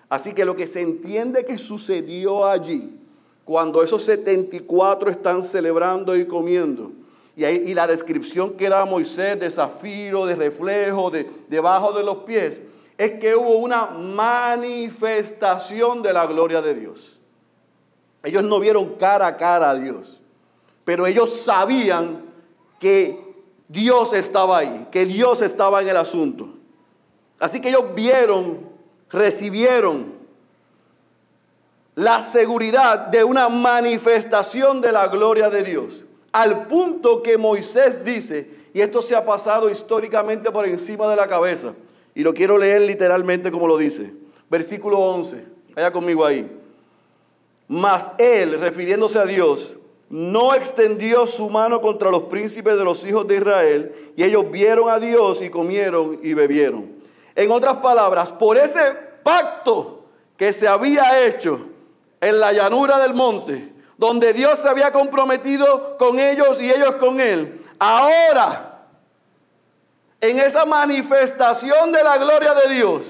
Así 0.09 0.33
que 0.33 0.45
lo 0.45 0.57
que 0.57 0.67
se 0.67 0.81
entiende 0.81 1.45
que 1.45 1.59
sucedió 1.59 2.47
allí, 2.47 2.99
cuando 3.45 3.83
esos 3.83 4.03
74 4.05 5.11
están 5.11 5.43
celebrando 5.43 6.17
y 6.17 6.27
comiendo, 6.27 6.93
y, 7.37 7.73
la 7.73 7.87
descripción 7.87 8.55
que 8.55 8.69
da 8.69 8.85
Moisés 8.85 9.39
de 9.39 9.49
zafiro, 9.51 10.27
de 10.27 10.35
reflejo, 10.35 11.11
de 11.11 11.31
debajo 11.49 11.93
de 11.93 12.03
los 12.03 12.17
pies, 12.19 12.61
es 12.97 13.21
que 13.21 13.37
hubo 13.37 13.59
una 13.59 13.87
manifestación 13.87 16.03
de 16.03 16.13
la 16.13 16.27
gloria 16.27 16.61
de 16.61 16.75
Dios. 16.75 17.21
Ellos 18.25 18.43
no 18.43 18.59
vieron 18.59 18.97
cara 18.97 19.29
a 19.29 19.37
cara 19.37 19.71
a 19.71 19.77
Dios, 19.77 20.21
pero 20.85 21.07
ellos 21.07 21.33
sabían 21.33 22.25
que 22.81 23.25
Dios 23.69 24.13
estaba 24.15 24.59
ahí, 24.59 24.89
que 24.91 25.07
Dios 25.07 25.43
estaba 25.43 25.81
en 25.81 25.89
el 25.89 25.97
asunto. 25.97 26.49
Así 27.39 27.61
que 27.61 27.69
ellos 27.69 27.95
vieron, 27.95 28.68
recibieron 29.11 30.19
la 31.95 32.23
seguridad 32.23 33.09
de 33.09 33.25
una 33.25 33.49
manifestación 33.49 34.81
de 34.81 34.93
la 34.93 35.09
gloria 35.09 35.51
de 35.51 35.63
Dios. 35.63 36.05
Al 36.31 36.67
punto 36.69 37.23
que 37.23 37.37
Moisés 37.37 38.05
dice, 38.05 38.49
y 38.73 38.81
esto 38.81 39.03
se 39.03 39.17
ha 39.17 39.25
pasado 39.25 39.69
históricamente 39.69 40.51
por 40.51 40.67
encima 40.67 41.09
de 41.09 41.17
la 41.17 41.27
cabeza, 41.27 41.75
y 42.15 42.23
lo 42.23 42.35
quiero 42.35 42.59
leer 42.59 42.83
literalmente 42.83 43.51
como 43.51 43.67
lo 43.67 43.77
dice. 43.77 44.13
Versículo 44.51 44.99
11. 44.99 45.45
Vaya 45.75 45.93
conmigo 45.93 46.25
ahí. 46.25 46.51
Mas 47.67 48.11
él, 48.19 48.59
refiriéndose 48.61 49.19
a 49.19 49.25
Dios, 49.27 49.75
no 50.09 50.55
extendió 50.55 51.27
su 51.27 51.51
mano 51.51 51.81
contra 51.81 52.11
los 52.11 52.23
príncipes 52.25 52.79
de 52.79 52.85
los 52.85 53.05
hijos 53.07 53.27
de 53.27 53.37
Israel, 53.37 54.13
y 54.17 54.23
ellos 54.23 54.51
vieron 54.51 54.89
a 54.89 54.99
Dios 54.99 55.43
y 55.43 55.51
comieron 55.51 56.21
y 56.23 56.35
bebieron. 56.35 56.98
En 57.39 57.53
otras 57.53 57.77
palabras, 57.77 58.33
por 58.33 58.59
ese 58.59 58.81
pacto 59.23 60.07
que 60.37 60.53
se 60.53 60.67
había 60.67 61.25
hecho 61.25 61.69
en 62.21 62.41
la 62.41 62.53
llanura 62.53 62.99
del 62.99 63.15
monte, 63.15 63.73
donde 63.97 64.33
Dios 64.33 64.59
se 64.59 64.69
había 64.69 64.91
comprometido 64.91 65.97
con 65.99 66.19
ellos 66.19 66.61
y 66.61 66.69
ellos 66.69 66.97
con 66.97 67.21
él, 67.21 67.65
ahora 67.79 68.81
en 70.21 70.41
esa 70.41 70.67
manifestación 70.67 71.93
de 71.93 72.03
la 72.03 72.19
gloria 72.19 72.55
de 72.55 72.75
Dios, 72.75 73.03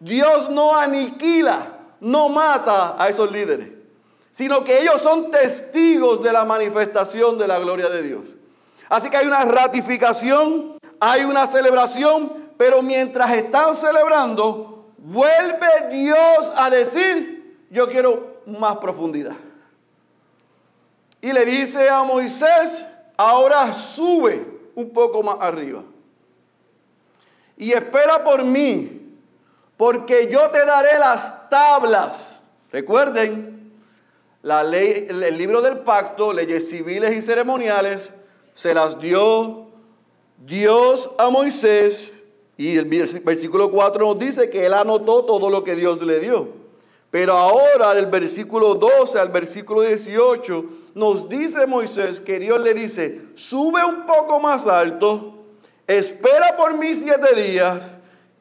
Dios 0.00 0.48
no 0.48 0.74
aniquila, 0.74 1.76
no 2.00 2.30
mata 2.30 2.96
a 2.98 3.10
esos 3.10 3.30
líderes, 3.30 3.68
sino 4.32 4.64
que 4.64 4.80
ellos 4.80 5.02
son 5.02 5.30
testigos 5.30 6.22
de 6.22 6.32
la 6.32 6.46
manifestación 6.46 7.36
de 7.36 7.46
la 7.46 7.58
gloria 7.58 7.90
de 7.90 8.02
Dios. 8.02 8.24
Así 8.88 9.10
que 9.10 9.18
hay 9.18 9.26
una 9.26 9.44
ratificación, 9.44 10.78
hay 10.98 11.24
una 11.24 11.46
celebración, 11.46 12.45
pero 12.56 12.82
mientras 12.82 13.30
están 13.32 13.74
celebrando, 13.74 14.92
vuelve 14.98 15.88
Dios 15.90 16.52
a 16.54 16.70
decir, 16.70 17.66
yo 17.70 17.88
quiero 17.88 18.42
más 18.46 18.76
profundidad. 18.78 19.36
Y 21.20 21.32
le 21.32 21.44
dice 21.44 21.88
a 21.88 22.02
Moisés, 22.02 22.84
ahora 23.16 23.74
sube 23.74 24.46
un 24.74 24.90
poco 24.90 25.22
más 25.22 25.36
arriba 25.40 25.82
y 27.56 27.72
espera 27.72 28.22
por 28.22 28.44
mí, 28.44 29.14
porque 29.76 30.28
yo 30.30 30.50
te 30.50 30.64
daré 30.64 30.98
las 30.98 31.48
tablas. 31.48 32.38
Recuerden, 32.70 33.72
la 34.42 34.62
ley, 34.62 35.06
el 35.08 35.38
libro 35.38 35.62
del 35.62 35.78
pacto, 35.78 36.32
leyes 36.32 36.68
civiles 36.68 37.14
y 37.14 37.22
ceremoniales, 37.22 38.12
se 38.54 38.74
las 38.74 38.98
dio 39.00 39.68
Dios 40.38 41.10
a 41.18 41.30
Moisés 41.30 42.12
y 42.56 42.76
el 42.76 42.86
versículo 42.86 43.70
4 43.70 44.04
nos 44.04 44.18
dice 44.18 44.48
que 44.48 44.66
él 44.66 44.74
anotó 44.74 45.24
todo 45.24 45.50
lo 45.50 45.62
que 45.62 45.74
Dios 45.74 46.00
le 46.02 46.20
dio. 46.20 46.48
Pero 47.10 47.34
ahora 47.34 47.94
del 47.94 48.06
versículo 48.06 48.74
12 48.74 49.18
al 49.18 49.28
versículo 49.28 49.82
18 49.82 50.64
nos 50.94 51.28
dice 51.28 51.66
Moisés 51.66 52.20
que 52.20 52.38
Dios 52.38 52.60
le 52.60 52.74
dice, 52.74 53.22
sube 53.34 53.84
un 53.84 54.06
poco 54.06 54.40
más 54.40 54.66
alto 54.66 55.36
espera 55.86 56.56
por 56.56 56.76
mí 56.76 56.94
siete 56.94 57.34
días, 57.40 57.90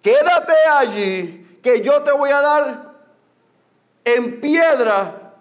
quédate 0.01 0.53
allí, 0.71 1.59
que 1.61 1.81
yo 1.81 2.01
te 2.03 2.11
voy 2.11 2.29
a 2.31 2.41
dar 2.41 2.95
en 4.03 4.39
piedra 4.39 5.33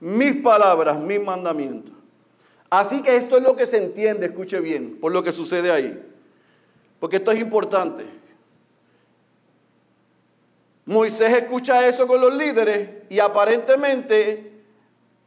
mis 0.00 0.36
palabras, 0.36 0.98
mis 0.98 1.22
mandamientos. 1.22 1.94
Así 2.70 3.00
que 3.00 3.16
esto 3.16 3.36
es 3.36 3.42
lo 3.42 3.56
que 3.56 3.66
se 3.66 3.78
entiende, 3.78 4.26
escuche 4.26 4.60
bien, 4.60 4.98
por 5.00 5.12
lo 5.12 5.22
que 5.22 5.32
sucede 5.32 5.70
ahí. 5.70 6.04
Porque 7.00 7.16
esto 7.16 7.30
es 7.30 7.40
importante. 7.40 8.04
Moisés 10.88 11.34
escucha 11.34 11.86
eso 11.86 12.06
con 12.06 12.18
los 12.18 12.32
líderes 12.32 12.88
y 13.10 13.18
aparentemente 13.18 14.52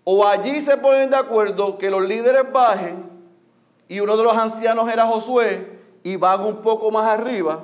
o 0.03 0.27
allí 0.27 0.59
se 0.59 0.75
ponen 0.75 1.11
de 1.11 1.17
acuerdo 1.17 1.77
que 1.77 1.91
los 1.91 2.01
líderes 2.01 2.51
bajen 2.51 3.05
y 3.87 3.99
uno 3.99 4.17
de 4.17 4.23
los 4.23 4.35
ancianos 4.35 4.89
era 4.89 5.05
Josué 5.05 5.77
y 6.01 6.15
van 6.15 6.43
un 6.43 6.63
poco 6.63 6.89
más 6.89 7.07
arriba, 7.07 7.63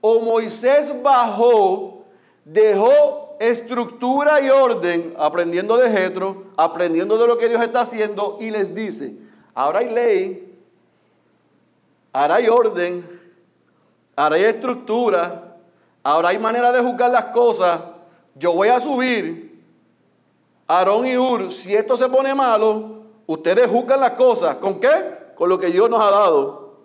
o 0.00 0.20
Moisés 0.20 0.92
bajó, 1.00 2.02
dejó 2.44 3.36
estructura 3.38 4.40
y 4.40 4.50
orden, 4.50 5.14
aprendiendo 5.16 5.76
de 5.76 5.88
Jetro, 5.90 6.46
aprendiendo 6.56 7.16
de 7.18 7.28
lo 7.28 7.38
que 7.38 7.48
Dios 7.48 7.62
está 7.62 7.82
haciendo, 7.82 8.38
y 8.40 8.50
les 8.50 8.74
dice: 8.74 9.14
ahora 9.54 9.78
hay 9.78 9.90
ley, 9.90 10.58
ahora 12.12 12.34
hay 12.34 12.48
orden, 12.48 13.08
ahora 14.16 14.34
hay 14.34 14.42
estructura, 14.42 15.47
ahora 16.02 16.30
hay 16.30 16.38
manera 16.38 16.72
de 16.72 16.82
juzgar 16.82 17.10
las 17.10 17.26
cosas. 17.26 17.80
Yo 18.34 18.52
voy 18.52 18.68
a 18.68 18.80
subir. 18.80 19.62
Aarón 20.66 21.06
y 21.06 21.16
Ur, 21.16 21.50
si 21.50 21.74
esto 21.74 21.96
se 21.96 22.08
pone 22.08 22.34
malo, 22.34 23.02
ustedes 23.26 23.68
juzgan 23.68 24.00
las 24.00 24.12
cosas. 24.12 24.56
¿Con 24.56 24.80
qué? 24.80 25.16
Con 25.34 25.48
lo 25.48 25.58
que 25.58 25.68
Dios 25.68 25.88
nos 25.88 26.00
ha 26.00 26.10
dado. 26.10 26.76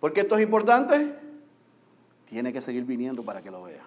¿Por 0.00 0.12
qué 0.12 0.20
esto 0.20 0.36
es 0.36 0.42
importante? 0.42 1.14
Tiene 2.28 2.52
que 2.52 2.60
seguir 2.60 2.84
viniendo 2.84 3.22
para 3.22 3.42
que 3.42 3.50
lo 3.50 3.64
vea. 3.64 3.84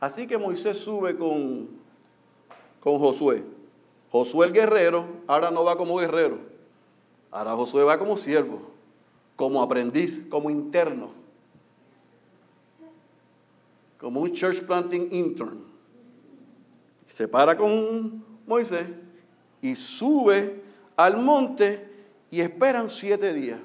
Así 0.00 0.26
que 0.26 0.38
Moisés 0.38 0.78
sube 0.78 1.16
con, 1.16 1.68
con 2.80 2.98
Josué. 2.98 3.44
Josué 4.10 4.46
el 4.46 4.52
guerrero 4.52 5.06
ahora 5.26 5.50
no 5.50 5.64
va 5.64 5.76
como 5.76 5.96
guerrero. 5.96 6.38
Ahora 7.30 7.54
Josué 7.54 7.84
va 7.84 7.98
como 7.98 8.16
siervo, 8.16 8.60
como 9.38 9.62
aprendiz, 9.62 10.20
como 10.28 10.50
interno. 10.50 11.16
como 13.98 14.20
un 14.20 14.32
church 14.32 14.62
planting 14.62 15.08
intern. 15.12 15.58
Se 17.06 17.26
para 17.26 17.56
con 17.56 18.24
Moisés 18.46 18.86
y 19.60 19.74
sube 19.74 20.62
al 20.96 21.16
monte 21.16 21.88
y 22.30 22.40
esperan 22.40 22.88
siete 22.88 23.32
días. 23.32 23.60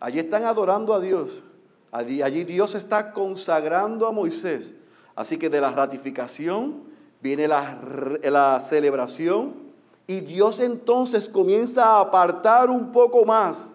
Allí 0.00 0.18
están 0.18 0.44
adorando 0.44 0.94
a 0.94 1.00
Dios. 1.00 1.42
Allí, 1.90 2.22
allí, 2.22 2.44
Dios 2.44 2.74
está 2.74 3.12
consagrando 3.12 4.06
a 4.06 4.12
Moisés. 4.12 4.74
Así 5.14 5.36
que 5.38 5.48
de 5.48 5.60
la 5.60 5.72
ratificación 5.72 6.82
viene 7.20 7.48
la, 7.48 7.78
la 8.22 8.60
celebración 8.60 9.54
y 10.06 10.20
Dios 10.20 10.60
entonces 10.60 11.28
comienza 11.28 11.84
a 11.84 12.00
apartar 12.00 12.70
un 12.70 12.92
poco 12.92 13.24
más 13.24 13.74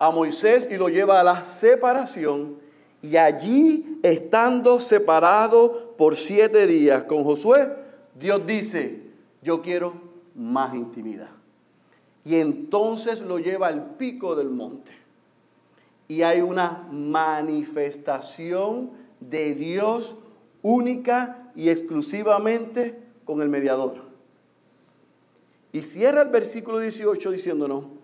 a 0.00 0.10
Moisés 0.10 0.66
y 0.68 0.76
lo 0.78 0.88
lleva 0.88 1.20
a 1.20 1.24
la 1.24 1.44
separación. 1.44 2.56
Y 3.02 3.16
allí, 3.16 4.00
estando 4.02 4.80
separado 4.80 5.94
por 5.96 6.16
siete 6.16 6.66
días 6.66 7.04
con 7.04 7.22
Josué, 7.22 7.72
Dios 8.18 8.44
dice, 8.46 9.02
yo 9.42 9.62
quiero 9.62 9.92
más 10.34 10.74
intimidad. 10.74 11.28
Y 12.24 12.34
entonces 12.36 13.20
lo 13.20 13.38
lleva 13.38 13.68
al 13.68 13.96
pico 13.96 14.34
del 14.34 14.48
monte. 14.48 14.90
Y 16.08 16.22
hay 16.22 16.40
una 16.40 16.88
manifestación 16.90 18.92
de 19.20 19.54
Dios 19.54 20.16
única 20.62 21.52
y 21.54 21.68
exclusivamente 21.68 22.98
con 23.26 23.42
el 23.42 23.50
mediador. 23.50 23.96
Y 25.72 25.82
cierra 25.82 26.22
el 26.22 26.30
versículo 26.30 26.78
18 26.78 27.30
diciéndonos, 27.30 27.99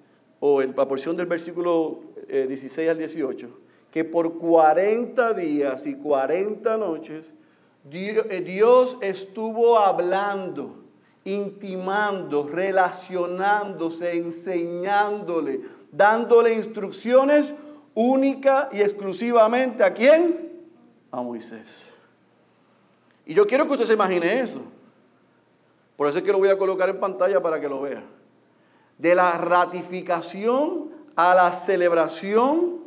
o 0.49 0.63
en 0.63 0.75
la 0.77 0.87
porción 0.87 1.17
del 1.17 1.27
versículo 1.27 2.01
16 2.29 2.79
eh, 2.79 2.91
al 2.91 2.99
18, 2.99 3.49
que 3.91 4.05
por 4.05 4.39
40 4.39 5.35
días 5.35 5.87
y 5.87 5.97
40 5.97 6.77
noches 6.77 7.33
eh, 7.91 8.43
Dios 8.47 8.97
estuvo 9.01 9.79
hablando, 9.79 10.85
intimando, 11.25 12.49
relacionándose, 12.49 14.17
enseñándole, 14.17 15.63
dándole 15.91 16.55
instrucciones 16.55 17.53
única 17.95 18.69
y 18.73 18.83
exclusivamente 18.83 19.83
a 19.83 19.93
quién? 19.93 20.53
A 21.11 21.23
Moisés. 21.23 21.89
Y 23.25 23.35
yo 23.35 23.47
quiero 23.49 23.67
que 23.67 23.73
usted 23.73 23.87
se 23.87 23.95
imagine 23.95 24.41
eso. 24.41 24.61
Por 25.97 26.07
eso 26.07 26.19
es 26.19 26.25
que 26.25 26.31
lo 26.31 26.39
voy 26.39 26.51
a 26.51 26.59
colocar 26.59 26.89
en 26.89 27.01
pantalla 27.01 27.43
para 27.43 27.61
que 27.61 27.69
lo 27.69 27.81
vea 27.81 28.05
de 28.99 29.15
la 29.15 29.33
ratificación 29.39 30.91
a 31.15 31.35
la 31.35 31.53
celebración, 31.53 32.81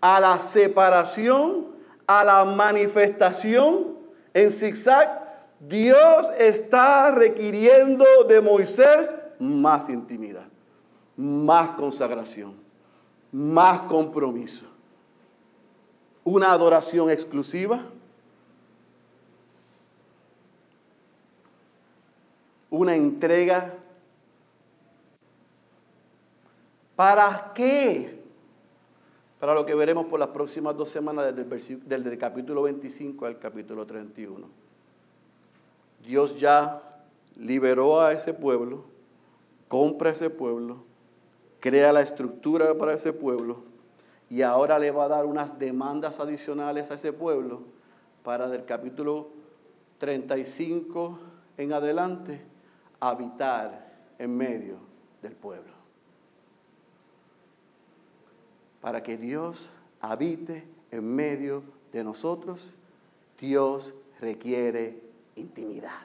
a 0.00 0.18
la 0.18 0.38
separación, 0.38 1.66
a 2.06 2.24
la 2.24 2.44
manifestación 2.44 3.98
en 4.34 4.50
zigzag, 4.50 5.20
Dios 5.60 6.32
está 6.38 7.12
requiriendo 7.12 8.04
de 8.28 8.40
Moisés 8.40 9.14
más 9.38 9.88
intimidad, 9.88 10.46
más 11.16 11.70
consagración, 11.70 12.54
más 13.30 13.82
compromiso, 13.82 14.64
una 16.24 16.52
adoración 16.52 17.10
exclusiva, 17.10 17.84
una 22.70 22.96
entrega 22.96 23.74
¿Para 27.02 27.50
qué? 27.52 28.22
Para 29.40 29.54
lo 29.54 29.66
que 29.66 29.74
veremos 29.74 30.06
por 30.06 30.20
las 30.20 30.28
próximas 30.28 30.76
dos 30.76 30.88
semanas 30.88 31.34
desde 31.34 31.96
el, 31.96 32.16
capítulo 32.16 32.62
25 32.62 33.26
al 33.26 33.40
capítulo 33.40 33.84
31. 33.84 34.46
Dios 36.06 36.38
ya 36.38 36.80
liberó 37.34 38.00
a 38.00 38.12
ese 38.12 38.32
pueblo, 38.32 38.84
compra 39.66 40.10
ese 40.10 40.30
pueblo, 40.30 40.84
crea 41.58 41.92
la 41.92 42.02
estructura 42.02 42.72
para 42.78 42.94
ese 42.94 43.12
pueblo 43.12 43.64
y 44.30 44.42
ahora 44.42 44.78
le 44.78 44.92
va 44.92 45.06
a 45.06 45.08
dar 45.08 45.24
unas 45.24 45.58
demandas 45.58 46.20
adicionales 46.20 46.92
a 46.92 46.94
ese 46.94 47.12
pueblo 47.12 47.62
para 48.22 48.48
del 48.48 48.64
capítulo 48.64 49.30
35 49.98 51.18
en 51.56 51.72
adelante 51.72 52.42
habitar 53.00 53.92
en 54.20 54.36
medio 54.36 54.76
del 55.20 55.32
pueblo 55.32 55.71
para 58.82 59.02
que 59.02 59.16
Dios 59.16 59.70
habite 60.00 60.64
en 60.90 61.06
medio 61.14 61.62
de 61.92 62.04
nosotros, 62.04 62.74
Dios 63.40 63.94
requiere 64.20 65.00
intimidad, 65.36 66.02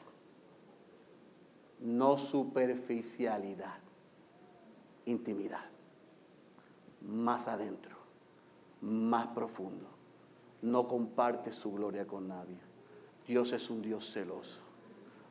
no 1.81 2.17
superficialidad, 2.17 3.79
intimidad, 5.05 5.65
más 7.01 7.47
adentro, 7.47 7.97
más 8.81 9.27
profundo. 9.27 9.87
No 10.61 10.87
comparte 10.87 11.53
su 11.53 11.71
gloria 11.73 12.07
con 12.07 12.27
nadie. 12.27 12.57
Dios 13.27 13.53
es 13.53 13.69
un 13.69 13.81
Dios 13.81 14.11
celoso. 14.11 14.59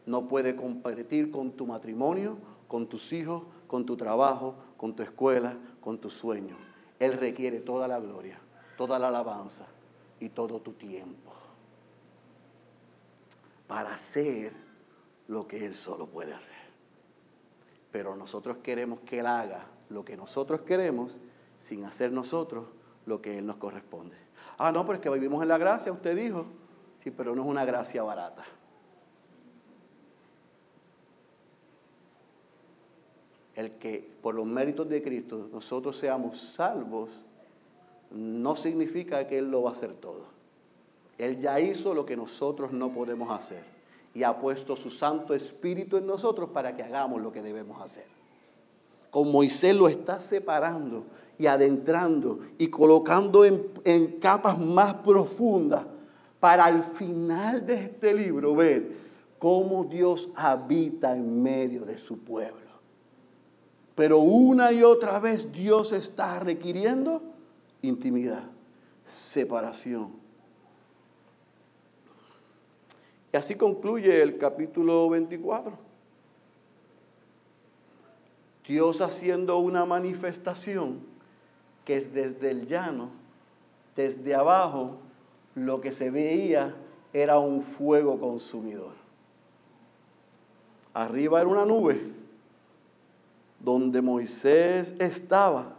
No 0.05 0.29
puede 0.29 0.55
compartir 0.55 1.31
con 1.31 1.53
tu 1.53 1.67
matrimonio, 1.67 2.39
con 2.69 2.87
tus 2.87 3.13
hijos, 3.13 3.43
con 3.67 3.87
tu 3.87 3.97
trabajo, 3.97 4.55
con 4.77 4.95
tu 4.95 5.03
escuela, 5.03 5.57
con 5.81 5.99
tus 5.99 6.15
sueños. 6.15 6.76
Él 6.99 7.13
requiere 7.15 7.61
toda 7.61 7.89
la 7.89 7.99
gloria, 8.01 8.39
toda 8.77 8.99
la 8.99 9.09
alabanza 9.09 9.67
y 10.21 10.31
todo 10.31 10.61
tu 10.61 10.73
tiempo 10.73 11.33
para 13.67 13.95
hacer 13.95 14.53
lo 15.29 15.47
que 15.47 15.67
Él 15.67 15.75
solo 15.75 16.07
puede 16.07 16.33
hacer. 16.33 16.57
Pero 17.91 18.17
nosotros 18.17 18.59
queremos 18.59 19.01
que 19.01 19.21
Él 19.21 19.27
haga 19.27 19.67
lo 19.89 20.05
que 20.05 20.17
nosotros 20.17 20.63
queremos 20.63 21.21
sin 21.59 21.85
hacer 21.85 22.13
nosotros 22.13 22.67
lo 23.07 23.21
que 23.21 23.39
Él 23.39 23.47
nos 23.47 23.57
corresponde. 23.57 24.17
Ah, 24.59 24.73
no, 24.73 24.85
pero 24.87 24.97
es 24.97 25.03
que 25.03 25.11
vivimos 25.11 25.43
en 25.43 25.49
la 25.49 25.59
gracia, 25.59 25.93
usted 25.93 26.17
dijo. 26.17 26.47
Sí, 27.03 27.11
pero 27.11 27.35
no 27.35 27.43
es 27.43 27.49
una 27.49 27.65
gracia 27.65 28.03
barata. 28.03 28.45
El 33.57 33.73
que 33.73 34.07
por 34.23 34.35
los 34.35 34.47
méritos 34.47 34.89
de 34.89 35.03
Cristo 35.03 35.49
nosotros 35.53 35.97
seamos 35.97 36.39
salvos, 36.39 37.11
no 38.11 38.55
significa 38.55 39.27
que 39.27 39.39
Él 39.39 39.51
lo 39.51 39.63
va 39.63 39.71
a 39.71 39.73
hacer 39.73 39.95
todo. 39.95 40.37
Él 41.19 41.41
ya 41.41 41.59
hizo 41.59 41.95
lo 41.95 42.05
que 42.05 42.17
nosotros 42.17 42.71
no 42.71 42.93
podemos 42.93 43.31
hacer 43.31 43.65
y 44.15 44.23
ha 44.23 44.39
puesto 44.39 44.77
su 44.77 44.91
Santo 44.91 45.35
Espíritu 45.35 45.97
en 45.97 46.07
nosotros 46.07 46.51
para 46.51 46.77
que 46.77 46.83
hagamos 46.83 47.23
lo 47.23 47.33
que 47.33 47.43
debemos 47.43 47.81
hacer. 47.81 48.07
Con 49.11 49.33
Moisés 49.33 49.75
lo 49.75 49.89
está 49.89 50.21
separando 50.21 51.05
y 51.39 51.47
adentrando 51.47 52.41
y 52.59 52.69
colocando 52.69 53.47
en, 53.47 53.67
en 53.85 54.19
capas 54.19 54.59
más 54.59 54.95
profundas 54.95 55.87
para 56.39 56.67
al 56.67 56.83
final 56.83 57.65
de 57.65 57.85
este 57.85 58.13
libro 58.13 58.55
ver 58.55 58.93
cómo 59.39 59.85
Dios 59.85 60.29
habita 60.35 61.15
en 61.15 61.43
medio 61.43 61.87
de 61.87 61.97
su 61.97 62.19
pueblo. 62.19 62.66
Pero 63.97 64.19
una 64.19 64.73
y 64.73 64.83
otra 64.83 65.19
vez 65.19 65.51
Dios 65.51 65.91
está 65.91 66.39
requiriendo 66.39 67.23
intimidad, 67.81 68.45
separación. 69.07 70.13
Y 73.33 73.37
así 73.39 73.55
concluye 73.55 74.23
el 74.23 74.37
capítulo 74.37 75.09
24. 75.09 75.79
Dios 78.69 79.01
haciendo 79.01 79.59
una 79.59 79.87
manifestación 79.87 81.01
que 81.87 81.97
es 81.97 82.13
desde 82.13 82.51
el 82.51 82.67
llano, 82.67 83.11
desde 83.95 84.35
abajo, 84.35 84.99
lo 85.55 85.81
que 85.81 85.95
se 85.95 86.11
veía 86.11 86.77
era 87.15 87.39
un 87.39 87.63
fuego 87.63 88.21
consumidor. 88.21 88.93
Arriba 90.93 91.41
era 91.41 91.49
una 91.49 91.65
nube 91.65 92.26
donde 93.67 94.01
Moisés 94.01 94.95
estaba, 95.01 95.75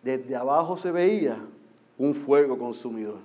desde 0.00 0.36
abajo 0.36 0.76
se 0.76 0.92
veía 0.92 1.36
un 1.98 2.14
fuego 2.14 2.56
consumidor. 2.56 3.18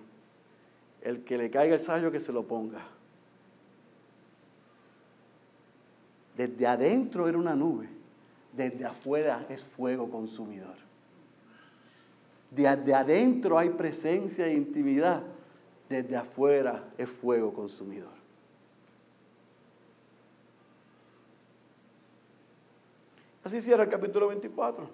El 1.04 1.24
que 1.24 1.38
le 1.38 1.52
caiga 1.52 1.76
el 1.76 1.82
sallo 1.82 2.12
que 2.12 2.20
se 2.20 2.34
lo 2.34 2.48
ponga. 2.48 2.82
Desde 6.36 6.66
adentro 6.66 7.28
era 7.28 7.38
una 7.38 7.54
nube, 7.54 7.88
desde 8.54 8.86
afuera 8.86 9.46
es 9.48 9.64
fuego 9.64 10.10
consumidor. 10.10 10.76
Desde 12.50 12.96
adentro 12.96 13.60
hay 13.60 13.70
presencia 13.70 14.48
e 14.48 14.56
intimidad, 14.56 15.22
desde 15.88 16.16
afuera 16.16 16.86
es 16.98 17.08
fuego 17.08 17.54
consumidor. 17.54 18.23
Así 23.44 23.60
cierra 23.60 23.84
el 23.84 23.90
capítulo 23.90 24.28
24. 24.28 24.88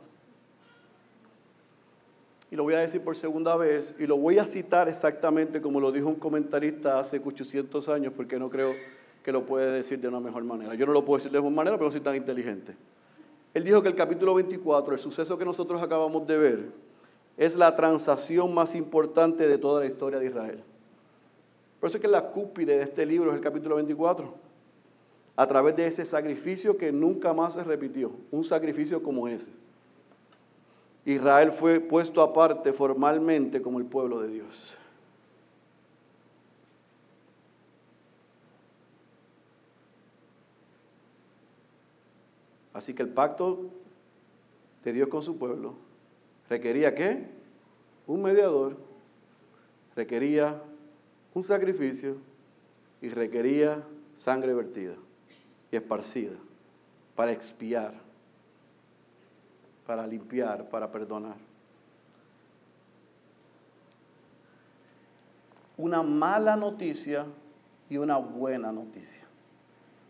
Y 2.51 2.55
lo 2.55 2.63
voy 2.63 2.73
a 2.73 2.79
decir 2.79 3.03
por 3.03 3.15
segunda 3.15 3.55
vez, 3.55 3.93
y 3.99 4.07
lo 4.07 4.17
voy 4.17 4.39
a 4.39 4.45
citar 4.45 4.89
exactamente 4.89 5.61
como 5.61 5.79
lo 5.79 5.91
dijo 5.91 6.07
un 6.07 6.15
comentarista 6.15 6.99
hace 6.99 7.21
800 7.23 7.87
años, 7.89 8.13
porque 8.15 8.39
no 8.39 8.49
creo 8.49 8.73
que 9.23 9.31
lo 9.31 9.45
puede 9.45 9.71
decir 9.71 9.99
de 9.99 10.07
una 10.07 10.19
mejor 10.19 10.43
manera. 10.43 10.73
Yo 10.73 10.87
no 10.87 10.93
lo 10.93 11.05
puedo 11.05 11.19
decir 11.19 11.31
de 11.31 11.37
mejor 11.37 11.53
manera, 11.53 11.77
pero 11.77 11.91
soy 11.91 12.01
tan 12.01 12.15
inteligente. 12.15 12.75
Él 13.53 13.63
dijo 13.63 13.83
que 13.83 13.89
el 13.89 13.95
capítulo 13.95 14.33
24, 14.33 14.93
el 14.93 14.99
suceso 14.99 15.37
que 15.37 15.45
nosotros 15.45 15.81
acabamos 15.81 16.25
de 16.25 16.37
ver, 16.37 16.71
es 17.37 17.55
la 17.55 17.75
transacción 17.75 18.53
más 18.53 18.73
importante 18.73 19.47
de 19.47 19.57
toda 19.59 19.81
la 19.81 19.85
historia 19.85 20.17
de 20.17 20.25
Israel. 20.25 20.63
Por 21.79 21.87
eso 21.87 21.97
es 21.97 22.01
que 22.01 22.07
la 22.07 22.31
cúpide 22.31 22.77
de 22.77 22.83
este 22.83 23.05
libro 23.05 23.29
es 23.29 23.37
el 23.37 23.43
capítulo 23.43 23.75
24. 23.75 24.48
A 25.39 25.47
través 25.47 25.73
de 25.77 25.87
ese 25.87 26.03
sacrificio 26.03 26.75
que 26.75 26.91
nunca 26.91 27.33
más 27.33 27.53
se 27.53 27.63
repitió, 27.63 28.11
un 28.29 28.43
sacrificio 28.43 29.01
como 29.01 29.25
ese. 29.25 29.49
Israel 31.05 31.53
fue 31.53 31.79
puesto 31.79 32.21
aparte 32.21 32.73
formalmente 32.73 33.61
como 33.61 33.79
el 33.79 33.85
pueblo 33.85 34.19
de 34.19 34.27
Dios. 34.27 34.75
Así 42.73 42.93
que 42.93 43.03
el 43.03 43.09
pacto 43.09 43.69
de 44.83 44.91
Dios 44.91 45.07
con 45.07 45.21
su 45.21 45.37
pueblo 45.37 45.75
requería 46.49 46.93
qué? 46.93 47.29
Un 48.07 48.23
mediador, 48.23 48.75
requería 49.95 50.61
un 51.33 51.43
sacrificio 51.43 52.17
y 53.01 53.07
requería 53.07 53.81
sangre 54.17 54.53
vertida 54.53 54.95
y 55.71 55.75
esparcida 55.75 56.35
para 57.15 57.31
expiar, 57.31 57.93
para 59.85 60.05
limpiar, 60.07 60.69
para 60.69 60.91
perdonar. 60.91 61.35
Una 65.77 66.03
mala 66.03 66.55
noticia 66.55 67.25
y 67.89 67.97
una 67.97 68.17
buena 68.17 68.71
noticia. 68.71 69.23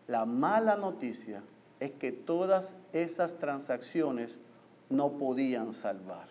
La 0.07 0.25
mala 0.25 0.75
noticia 0.75 1.43
es 1.79 1.91
que 1.91 2.11
todas 2.11 2.73
esas 2.93 3.37
transacciones 3.37 4.35
no 4.89 5.11
podían 5.11 5.73
salvar. 5.73 6.27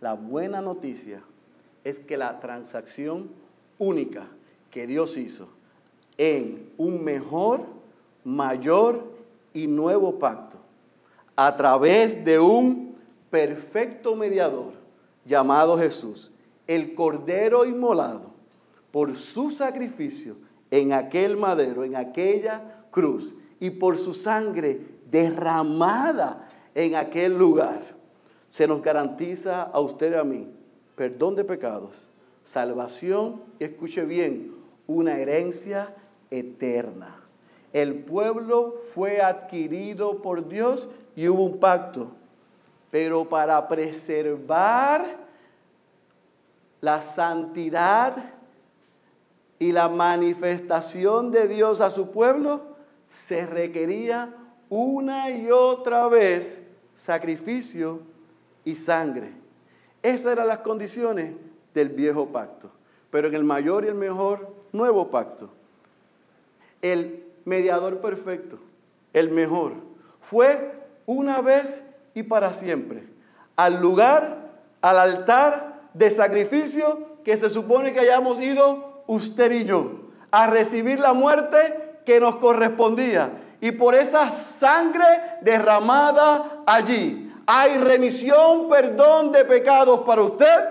La 0.00 0.14
buena 0.14 0.60
noticia 0.60 1.22
es 1.84 1.98
que 1.98 2.16
la 2.16 2.40
transacción 2.40 3.30
única 3.78 4.28
que 4.70 4.86
Dios 4.86 5.16
hizo 5.16 5.48
en 6.18 6.70
un 6.76 7.02
mejor, 7.04 7.66
mayor 8.24 9.12
y 9.52 9.66
nuevo 9.66 10.18
pacto, 10.18 10.58
a 11.36 11.56
través 11.56 12.24
de 12.24 12.38
un 12.38 12.96
perfecto 13.30 14.14
mediador 14.16 14.72
llamado 15.24 15.78
Jesús, 15.78 16.30
el 16.66 16.94
Cordero 16.94 17.64
inmolado 17.64 18.32
por 18.90 19.14
su 19.14 19.50
sacrificio 19.50 20.36
en 20.70 20.92
aquel 20.92 21.36
madero, 21.36 21.84
en 21.84 21.96
aquella 21.96 22.84
cruz, 22.90 23.34
y 23.60 23.70
por 23.70 23.96
su 23.96 24.12
sangre 24.12 24.80
derramada 25.10 26.48
en 26.74 26.96
aquel 26.96 27.38
lugar, 27.38 27.80
se 28.48 28.66
nos 28.66 28.82
garantiza 28.82 29.62
a 29.62 29.80
usted 29.80 30.12
y 30.12 30.16
a 30.16 30.24
mí 30.24 30.48
perdón 30.96 31.34
de 31.34 31.44
pecados, 31.44 32.10
salvación 32.44 33.42
y 33.58 33.64
escuche 33.64 34.04
bien, 34.04 34.54
una 34.86 35.18
herencia 35.18 35.94
eterna. 36.30 37.21
El 37.72 37.94
pueblo 38.04 38.82
fue 38.94 39.20
adquirido 39.20 40.20
por 40.20 40.48
Dios 40.48 40.88
y 41.16 41.28
hubo 41.28 41.44
un 41.44 41.58
pacto, 41.58 42.12
pero 42.90 43.28
para 43.28 43.66
preservar 43.68 45.16
la 46.80 47.00
santidad 47.00 48.16
y 49.58 49.72
la 49.72 49.88
manifestación 49.88 51.30
de 51.30 51.48
Dios 51.48 51.80
a 51.80 51.90
su 51.90 52.10
pueblo, 52.10 52.62
se 53.08 53.46
requería 53.46 54.34
una 54.68 55.30
y 55.30 55.50
otra 55.50 56.08
vez 56.08 56.60
sacrificio 56.96 58.00
y 58.64 58.74
sangre. 58.74 59.32
Esas 60.02 60.32
eran 60.32 60.48
las 60.48 60.58
condiciones 60.58 61.34
del 61.74 61.90
viejo 61.90 62.26
pacto. 62.28 62.70
Pero 63.10 63.28
en 63.28 63.34
el 63.34 63.44
mayor 63.44 63.84
y 63.84 63.88
el 63.88 63.94
mejor 63.94 64.52
nuevo 64.72 65.10
pacto, 65.10 65.50
el 66.80 67.21
mediador 67.44 68.00
perfecto, 68.00 68.58
el 69.12 69.30
mejor, 69.30 69.74
fue 70.20 70.72
una 71.06 71.40
vez 71.40 71.82
y 72.14 72.22
para 72.22 72.52
siempre 72.52 73.12
al 73.56 73.80
lugar, 73.80 74.50
al 74.80 74.98
altar 74.98 75.82
de 75.94 76.10
sacrificio 76.10 77.20
que 77.24 77.36
se 77.36 77.50
supone 77.50 77.92
que 77.92 78.00
hayamos 78.00 78.40
ido 78.40 79.04
usted 79.06 79.52
y 79.52 79.64
yo 79.64 79.92
a 80.30 80.46
recibir 80.46 80.98
la 80.98 81.12
muerte 81.12 82.00
que 82.04 82.18
nos 82.18 82.36
correspondía. 82.36 83.30
Y 83.60 83.72
por 83.72 83.94
esa 83.94 84.30
sangre 84.30 85.04
derramada 85.42 86.62
allí 86.66 87.32
hay 87.46 87.76
remisión, 87.78 88.68
perdón 88.68 89.30
de 89.30 89.44
pecados 89.44 90.00
para 90.00 90.22
usted 90.22 90.68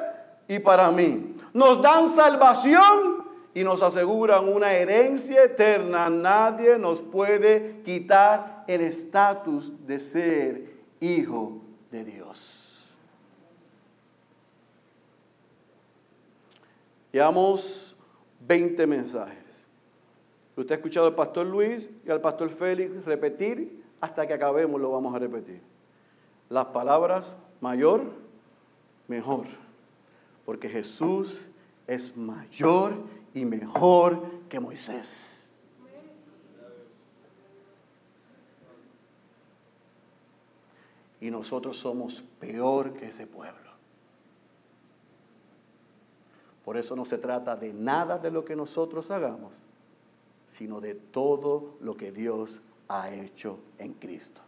y 0.47 0.59
para 0.59 0.91
mí. 0.91 1.35
Nos 1.53 1.81
dan 1.81 2.09
salvación 2.09 3.20
y 3.53 3.63
nos 3.63 3.83
aseguran 3.83 4.47
una 4.47 4.73
herencia 4.73 5.43
eterna. 5.43 6.09
Nadie 6.09 6.77
nos 6.77 7.01
puede 7.01 7.81
quitar 7.83 8.63
el 8.67 8.81
estatus 8.81 9.73
de 9.85 9.99
ser 9.99 10.73
hijo 10.99 11.61
de 11.91 12.05
Dios. 12.05 12.87
Llevamos 17.11 17.95
20 18.47 18.87
mensajes. 18.87 19.37
Usted 20.55 20.71
ha 20.71 20.75
escuchado 20.75 21.07
al 21.07 21.15
pastor 21.15 21.45
Luis 21.45 21.89
y 22.05 22.09
al 22.09 22.21
pastor 22.21 22.49
Félix 22.51 23.03
repetir 23.05 23.83
hasta 23.99 24.25
que 24.25 24.33
acabemos, 24.33 24.79
lo 24.79 24.91
vamos 24.91 25.13
a 25.13 25.19
repetir. 25.19 25.61
Las 26.49 26.65
palabras 26.65 27.35
mayor, 27.59 28.03
mejor. 29.07 29.45
Porque 30.45 30.69
Jesús 30.69 31.45
es 31.87 32.15
mayor 32.15 32.93
y 33.33 33.45
mejor 33.45 34.21
que 34.49 34.59
Moisés. 34.59 35.51
Y 41.19 41.29
nosotros 41.29 41.77
somos 41.77 42.23
peor 42.39 42.93
que 42.93 43.07
ese 43.07 43.27
pueblo. 43.27 43.71
Por 46.65 46.77
eso 46.77 46.95
no 46.95 47.05
se 47.05 47.17
trata 47.17 47.55
de 47.55 47.73
nada 47.73 48.17
de 48.17 48.31
lo 48.31 48.43
que 48.43 48.55
nosotros 48.55 49.11
hagamos, 49.11 49.53
sino 50.49 50.81
de 50.81 50.95
todo 50.95 51.75
lo 51.79 51.95
que 51.95 52.11
Dios 52.11 52.59
ha 52.87 53.11
hecho 53.11 53.59
en 53.77 53.93
Cristo. 53.93 54.41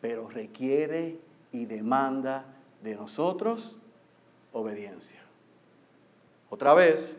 Pero 0.00 0.28
requiere 0.28 1.18
y 1.52 1.66
demanda 1.66 2.44
de 2.82 2.94
nosotros 2.94 3.76
obediencia. 4.52 5.20
Otra 6.50 6.74
vez, 6.74 7.10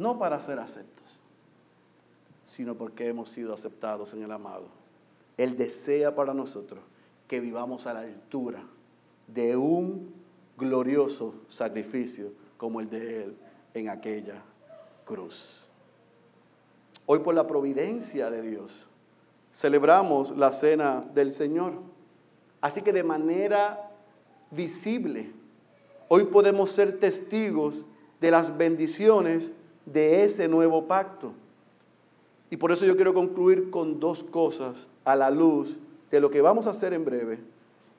no 0.00 0.18
para 0.18 0.40
ser 0.40 0.58
aceptos, 0.58 1.20
sino 2.46 2.74
porque 2.74 3.06
hemos 3.06 3.28
sido 3.28 3.52
aceptados 3.52 4.14
en 4.14 4.22
el 4.22 4.32
amado. 4.32 4.64
Él 5.36 5.58
desea 5.58 6.14
para 6.14 6.32
nosotros 6.32 6.80
que 7.28 7.38
vivamos 7.38 7.86
a 7.86 7.92
la 7.92 8.00
altura 8.00 8.62
de 9.26 9.58
un 9.58 10.10
glorioso 10.56 11.34
sacrificio 11.50 12.32
como 12.56 12.80
el 12.80 12.88
de 12.88 13.24
Él 13.24 13.36
en 13.74 13.90
aquella 13.90 14.42
cruz. 15.04 15.68
Hoy 17.04 17.18
por 17.18 17.34
la 17.34 17.46
providencia 17.46 18.30
de 18.30 18.40
Dios 18.40 18.86
celebramos 19.54 20.34
la 20.34 20.50
cena 20.50 21.04
del 21.12 21.30
Señor. 21.30 21.74
Así 22.62 22.80
que 22.80 22.94
de 22.94 23.04
manera 23.04 23.90
visible, 24.50 25.30
hoy 26.08 26.24
podemos 26.24 26.70
ser 26.70 26.98
testigos 26.98 27.84
de 28.18 28.30
las 28.30 28.56
bendiciones 28.56 29.52
de 29.92 30.24
ese 30.24 30.48
nuevo 30.48 30.86
pacto. 30.86 31.32
Y 32.50 32.56
por 32.56 32.72
eso 32.72 32.84
yo 32.84 32.96
quiero 32.96 33.14
concluir 33.14 33.70
con 33.70 34.00
dos 34.00 34.24
cosas 34.24 34.88
a 35.04 35.14
la 35.14 35.30
luz 35.30 35.78
de 36.10 36.20
lo 36.20 36.30
que 36.30 36.40
vamos 36.40 36.66
a 36.66 36.70
hacer 36.70 36.92
en 36.92 37.04
breve 37.04 37.38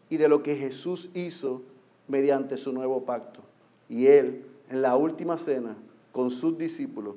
y 0.10 0.18
de 0.18 0.28
lo 0.28 0.44
que 0.44 0.56
Jesús 0.56 1.10
hizo 1.14 1.62
mediante 2.08 2.58
su 2.58 2.74
nuevo 2.74 3.04
pacto. 3.04 3.42
Y 3.88 4.08
Él, 4.08 4.46
en 4.70 4.82
la 4.82 4.96
última 4.96 5.38
cena, 5.38 5.76
con 6.12 6.30
sus 6.32 6.58
discípulos. 6.58 7.16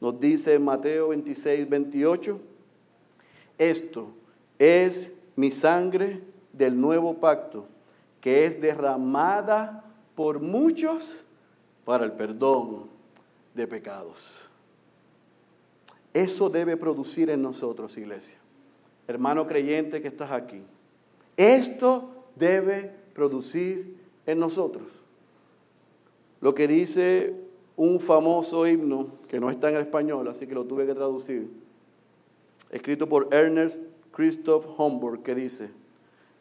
Nos 0.00 0.20
dice 0.20 0.54
en 0.54 0.64
Mateo 0.64 1.08
26, 1.08 1.68
28, 1.68 2.38
esto 3.56 4.08
es 4.58 5.10
mi 5.36 5.50
sangre 5.50 6.20
del 6.52 6.78
nuevo 6.78 7.14
pacto, 7.14 7.66
que 8.20 8.44
es 8.44 8.60
derramada 8.60 9.84
por 10.14 10.40
muchos 10.40 11.24
para 11.84 12.04
el 12.04 12.12
perdón 12.12 12.93
de 13.54 13.66
pecados. 13.66 14.48
Eso 16.12 16.48
debe 16.48 16.76
producir 16.76 17.30
en 17.30 17.42
nosotros, 17.42 17.96
iglesia. 17.96 18.36
Hermano 19.08 19.46
creyente 19.46 20.00
que 20.00 20.08
estás 20.08 20.30
aquí. 20.30 20.62
Esto 21.36 22.26
debe 22.36 22.92
producir 23.14 23.96
en 24.26 24.38
nosotros. 24.38 24.84
Lo 26.40 26.54
que 26.54 26.68
dice 26.68 27.34
un 27.76 27.98
famoso 27.98 28.66
himno, 28.66 29.08
que 29.28 29.40
no 29.40 29.50
está 29.50 29.70
en 29.70 29.76
español, 29.76 30.28
así 30.28 30.46
que 30.46 30.54
lo 30.54 30.64
tuve 30.64 30.86
que 30.86 30.94
traducir, 30.94 31.50
escrito 32.70 33.08
por 33.08 33.28
Ernest 33.32 33.82
Christoph 34.12 34.66
Homburg, 34.78 35.22
que 35.22 35.34
dice, 35.34 35.70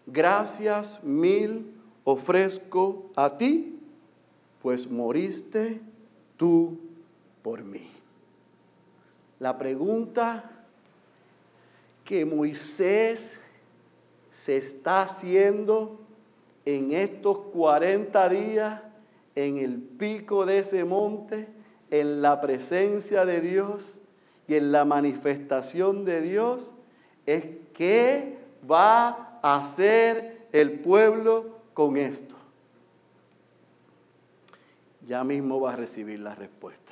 gracias 0.06 1.04
mil 1.04 1.74
ofrezco 2.04 3.10
a 3.16 3.38
ti, 3.38 3.80
pues 4.62 4.90
moriste 4.90 5.82
tú 6.38 6.78
por 7.44 7.64
mí. 7.64 7.92
La 9.40 9.58
pregunta 9.58 10.50
que 12.06 12.26
Moisés 12.26 13.38
se 14.32 14.58
está 14.58 15.04
haciendo 15.04 16.00
en 16.66 16.92
estos 16.94 17.38
40 17.54 18.30
días 18.30 18.82
en 19.36 19.58
el 19.58 19.78
pico 19.82 20.46
de 20.46 20.60
ese 20.60 20.84
monte, 20.84 21.48
en 21.92 22.22
la 22.22 22.40
presencia 22.42 23.26
de 23.26 23.42
Dios 23.42 24.00
y 24.48 24.56
en 24.56 24.72
la 24.72 24.86
manifestación 24.86 26.06
de 26.06 26.22
Dios, 26.22 26.72
es 27.26 27.44
qué 27.74 28.38
va 28.70 29.40
a 29.42 29.60
hacer 29.60 30.48
el 30.52 30.80
pueblo 30.80 31.60
con 31.74 31.98
esto. 31.98 32.36
Ya 35.08 35.24
mismo 35.24 35.60
va 35.60 35.74
a 35.74 35.76
recibir 35.76 36.20
la 36.20 36.36
respuesta. 36.36 36.83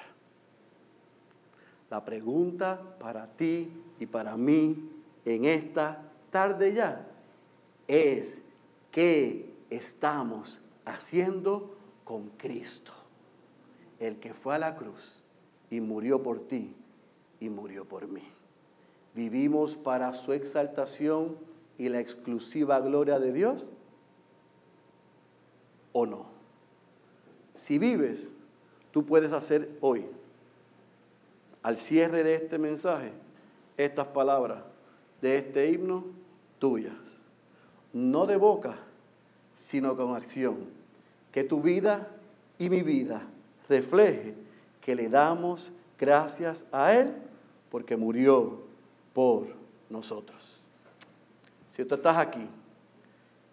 La 1.92 2.06
pregunta 2.06 2.96
para 3.00 3.28
ti 3.28 3.70
y 4.00 4.06
para 4.06 4.38
mí 4.38 4.90
en 5.26 5.44
esta 5.44 6.02
tarde 6.32 6.74
ya 6.74 7.06
es 7.86 8.42
qué 8.92 9.54
estamos 9.70 10.62
haciendo 10.86 11.76
con 12.06 12.30
Cristo, 12.38 12.94
el 14.00 14.22
que 14.22 14.34
fue 14.34 14.56
a 14.56 14.60
la 14.60 14.78
cruz 14.78 15.22
y 15.70 15.82
murió 15.82 16.24
por 16.24 16.40
ti 16.48 16.74
y 17.42 17.50
murió 17.50 17.84
por 17.84 18.08
mí. 18.08 18.24
¿Vivimos 19.14 19.76
para 19.76 20.14
su 20.14 20.32
exaltación 20.32 21.38
y 21.78 21.90
la 21.90 22.00
exclusiva 22.00 22.80
gloria 22.80 23.20
de 23.20 23.34
Dios? 23.34 23.68
¿O 25.92 26.06
no? 26.06 26.28
Si 27.54 27.78
vives, 27.78 28.32
tú 28.92 29.06
puedes 29.06 29.34
hacer 29.34 29.78
hoy, 29.82 30.06
al 31.64 31.78
cierre 31.78 32.24
de 32.24 32.36
este 32.36 32.58
mensaje, 32.58 33.12
estas 33.78 34.08
palabras 34.08 34.64
de 35.22 35.38
este 35.38 35.70
himno 35.70 36.06
tuyas. 36.60 36.94
No 37.94 38.26
de 38.26 38.38
boca, 38.38 38.78
sino 39.56 39.96
con 39.96 40.16
acción 40.16 40.82
que 41.32 41.44
tu 41.44 41.62
vida 41.62 42.08
y 42.58 42.70
mi 42.70 42.82
vida 42.82 43.22
refleje 43.70 44.36
que 44.82 44.96
le 44.96 45.10
damos 45.10 45.72
gracias 46.00 46.66
a 46.72 46.94
Él 46.94 47.14
porque 47.70 47.96
murió 47.96 48.62
por 49.14 49.48
nosotros. 49.90 50.62
Si 51.72 51.86
tú 51.86 51.96
estás 51.96 52.18
aquí 52.18 52.46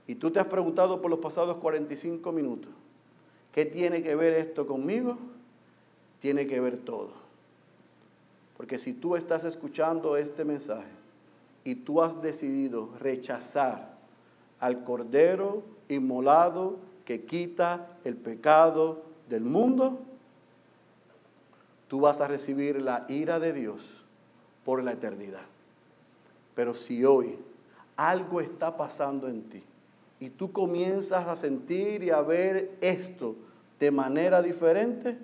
y 0.07 0.15
tú 0.15 0.31
te 0.31 0.41
has 0.41 0.47
preguntado 0.47 1.01
por 1.01 1.11
los 1.11 1.21
pasados 1.21 1.59
45 1.59 2.33
minutos, 2.33 2.71
¿qué 3.53 3.65
tiene 3.65 4.03
que 4.03 4.15
ver 4.15 4.35
esto 4.35 4.67
conmigo? 4.67 5.19
Tiene 6.21 6.47
que 6.47 6.59
ver 6.59 6.79
todo. 6.79 7.28
Porque 8.59 8.79
si 8.79 8.93
tú 8.93 9.17
estás 9.17 9.45
escuchando 9.45 10.19
este 10.19 10.45
mensaje 10.45 10.91
y 11.65 11.77
tú 11.77 12.03
has 12.03 12.21
decidido 12.21 12.91
rechazar 12.99 13.97
al 14.61 14.85
Cordero 14.85 15.63
inmolado 15.89 16.77
que 17.05 17.25
quita 17.25 17.87
el 18.05 18.17
pecado 18.17 19.05
del 19.31 19.45
mundo, 19.45 20.01
tú 21.87 22.01
vas 22.01 22.21
a 22.21 22.29
recibir 22.29 22.83
la 22.83 23.07
ira 23.09 23.39
de 23.39 23.53
Dios 23.53 24.05
por 24.65 24.83
la 24.83 24.93
eternidad. 24.93 25.47
Pero 26.55 26.75
si 26.75 27.05
hoy 27.05 27.39
algo 27.97 28.41
está 28.41 28.77
pasando 28.77 29.29
en 29.29 29.43
ti 29.45 29.63
y 30.19 30.31
tú 30.31 30.51
comienzas 30.51 31.29
a 31.29 31.37
sentir 31.37 32.03
y 32.03 32.11
a 32.11 32.23
ver 32.23 32.77
esto 32.81 33.37
de 33.79 33.93
manera 33.93 34.43
diferente, 34.43 35.17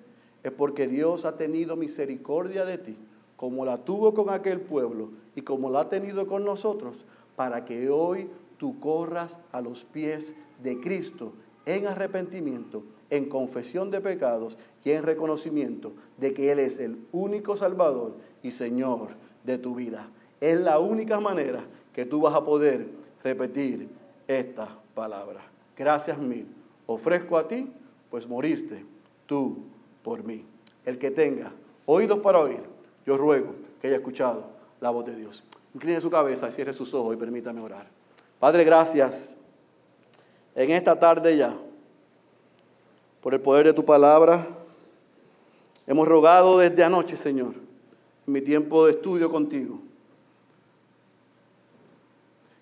es 0.44 0.52
porque 0.52 0.86
Dios 0.86 1.24
ha 1.24 1.36
tenido 1.36 1.74
misericordia 1.74 2.64
de 2.64 2.78
ti, 2.78 2.96
como 3.36 3.64
la 3.64 3.78
tuvo 3.78 4.14
con 4.14 4.30
aquel 4.30 4.60
pueblo 4.60 5.10
y 5.34 5.42
como 5.42 5.70
la 5.70 5.80
ha 5.80 5.88
tenido 5.88 6.26
con 6.26 6.44
nosotros, 6.44 7.04
para 7.36 7.64
que 7.64 7.90
hoy 7.90 8.28
tú 8.58 8.78
corras 8.80 9.38
a 9.52 9.60
los 9.60 9.84
pies 9.84 10.34
de 10.62 10.80
Cristo 10.80 11.32
en 11.66 11.86
arrepentimiento, 11.86 12.82
en 13.10 13.28
confesión 13.28 13.90
de 13.90 14.00
pecados 14.00 14.58
y 14.84 14.90
en 14.90 15.02
reconocimiento 15.02 15.92
de 16.18 16.34
que 16.34 16.52
Él 16.52 16.58
es 16.58 16.78
el 16.78 16.98
único 17.12 17.56
Salvador 17.56 18.14
y 18.42 18.52
Señor 18.52 19.10
de 19.44 19.58
tu 19.58 19.74
vida. 19.74 20.08
Es 20.40 20.58
la 20.60 20.78
única 20.78 21.20
manera 21.20 21.64
que 21.92 22.04
tú 22.04 22.20
vas 22.20 22.34
a 22.34 22.44
poder 22.44 22.88
repetir 23.22 23.88
esta 24.28 24.68
palabra. 24.94 25.40
Gracias 25.76 26.18
mil. 26.18 26.46
Ofrezco 26.86 27.36
a 27.36 27.48
ti, 27.48 27.70
pues 28.10 28.28
moriste 28.28 28.84
tú 29.26 29.58
por 30.02 30.22
mí. 30.22 30.44
El 30.84 30.98
que 30.98 31.10
tenga 31.10 31.52
oídos 31.86 32.18
para 32.18 32.40
oír, 32.40 32.60
yo 33.06 33.16
ruego 33.16 33.54
que 33.80 33.88
haya 33.88 33.96
escuchado 33.96 34.44
la 34.80 34.90
voz 34.90 35.06
de 35.06 35.14
Dios. 35.14 35.42
Incline 35.74 36.00
su 36.00 36.10
cabeza 36.10 36.48
y 36.48 36.52
cierre 36.52 36.72
sus 36.72 36.94
ojos 36.94 37.14
y 37.14 37.18
permítame 37.18 37.60
orar. 37.60 37.86
Padre, 38.38 38.64
gracias 38.64 39.36
en 40.54 40.70
esta 40.70 40.98
tarde 40.98 41.36
ya, 41.36 41.56
por 43.20 43.34
el 43.34 43.40
poder 43.40 43.66
de 43.66 43.72
tu 43.72 43.84
palabra. 43.84 44.46
Hemos 45.86 46.06
rogado 46.06 46.58
desde 46.58 46.84
anoche, 46.84 47.16
Señor, 47.16 47.54
en 48.26 48.32
mi 48.32 48.40
tiempo 48.40 48.86
de 48.86 48.92
estudio 48.92 49.30
contigo, 49.30 49.80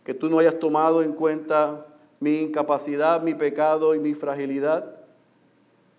que 0.05 0.14
tú 0.14 0.28
no 0.28 0.38
hayas 0.38 0.59
tomado 0.59 1.03
en 1.03 1.12
cuenta 1.12 1.86
mi 2.18 2.40
incapacidad, 2.40 3.22
mi 3.22 3.34
pecado 3.34 3.95
y 3.95 3.99
mi 3.99 4.14
fragilidad, 4.14 4.97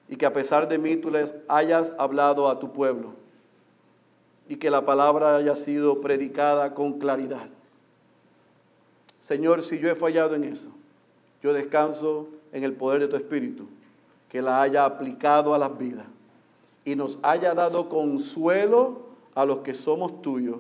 y 0.10 0.16
que 0.16 0.26
a 0.26 0.34
pesar 0.34 0.68
de 0.68 0.78
mí 0.78 0.98
tú 0.98 1.10
les 1.12 1.34
hayas 1.48 1.94
hablado 1.98 2.50
a 2.50 2.60
tu 2.60 2.74
pueblo, 2.74 3.14
y 4.48 4.58
que 4.58 4.70
la 4.70 4.86
palabra 4.86 5.38
haya 5.38 5.56
sido 5.56 6.02
predicada 6.02 6.74
con 6.74 7.00
claridad. 7.00 7.48
Señor, 9.22 9.64
si 9.64 9.80
yo 9.80 9.90
he 9.90 9.96
fallado 9.96 10.36
en 10.36 10.44
eso, 10.44 10.70
yo 11.42 11.54
descanso 11.54 12.28
en 12.52 12.64
el 12.64 12.74
poder 12.74 13.02
de 13.02 13.08
tu 13.08 13.16
Espíritu, 13.16 13.68
que 14.30 14.42
la 14.42 14.62
haya 14.62 14.86
aplicado 14.86 15.54
a 15.54 15.58
las 15.58 15.78
vidas 15.78 16.06
y 16.86 16.96
nos 16.96 17.20
haya 17.22 17.54
dado 17.54 17.88
consuelo 17.88 19.02
a 19.36 19.46
los 19.46 19.60
que 19.60 19.76
somos 19.76 20.22
tuyos, 20.22 20.58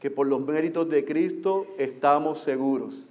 que 0.00 0.10
por 0.10 0.26
los 0.26 0.40
méritos 0.40 0.88
de 0.88 1.04
Cristo 1.04 1.66
estamos 1.78 2.38
seguros, 2.38 3.08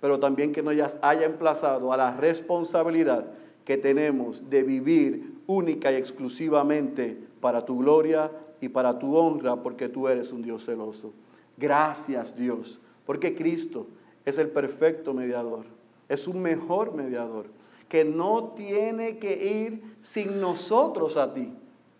pero 0.00 0.20
también 0.20 0.52
que 0.52 0.62
nos 0.62 0.96
haya 1.00 1.26
emplazado 1.26 1.92
a 1.92 1.96
la 1.96 2.12
responsabilidad 2.14 3.26
que 3.64 3.76
tenemos 3.78 4.48
de 4.50 4.62
vivir 4.62 5.34
única 5.46 5.90
y 5.92 5.96
exclusivamente 5.96 7.18
para 7.40 7.64
tu 7.64 7.78
gloria 7.78 8.30
y 8.60 8.68
para 8.68 8.98
tu 8.98 9.16
honra, 9.16 9.56
porque 9.56 9.88
tú 9.88 10.08
eres 10.08 10.32
un 10.32 10.42
Dios 10.42 10.64
celoso. 10.64 11.12
Gracias 11.56 12.36
Dios, 12.36 12.80
porque 13.04 13.34
Cristo 13.34 13.86
es 14.24 14.38
el 14.38 14.48
perfecto 14.48 15.14
mediador 15.14 15.76
es 16.08 16.28
un 16.28 16.40
mejor 16.40 16.94
mediador, 16.94 17.46
que 17.88 18.04
no 18.04 18.52
tiene 18.56 19.18
que 19.18 19.32
ir 19.34 19.96
sin 20.02 20.40
nosotros 20.40 21.16
a 21.16 21.32
ti 21.32 21.52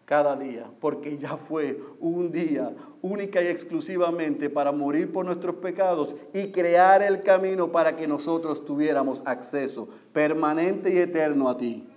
cada 0.04 0.36
día, 0.36 0.70
porque 0.80 1.18
ya 1.18 1.36
fue 1.36 1.80
un 2.00 2.30
día 2.30 2.72
única 3.02 3.42
y 3.42 3.48
exclusivamente 3.48 4.48
para 4.48 4.70
morir 4.70 5.12
por 5.12 5.24
nuestros 5.26 5.56
pecados 5.56 6.14
y 6.32 6.52
crear 6.52 7.02
el 7.02 7.22
camino 7.22 7.72
para 7.72 7.96
que 7.96 8.06
nosotros 8.06 8.64
tuviéramos 8.64 9.22
acceso 9.26 9.88
permanente 10.12 10.92
y 10.92 10.98
eterno 10.98 11.48
a 11.48 11.56
ti. 11.56 11.88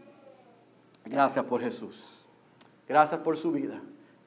Gracias 1.05 1.45
por 1.45 1.61
Jesús. 1.61 2.25
Gracias 2.87 3.19
por 3.21 3.37
su 3.37 3.51
vida. 3.51 3.79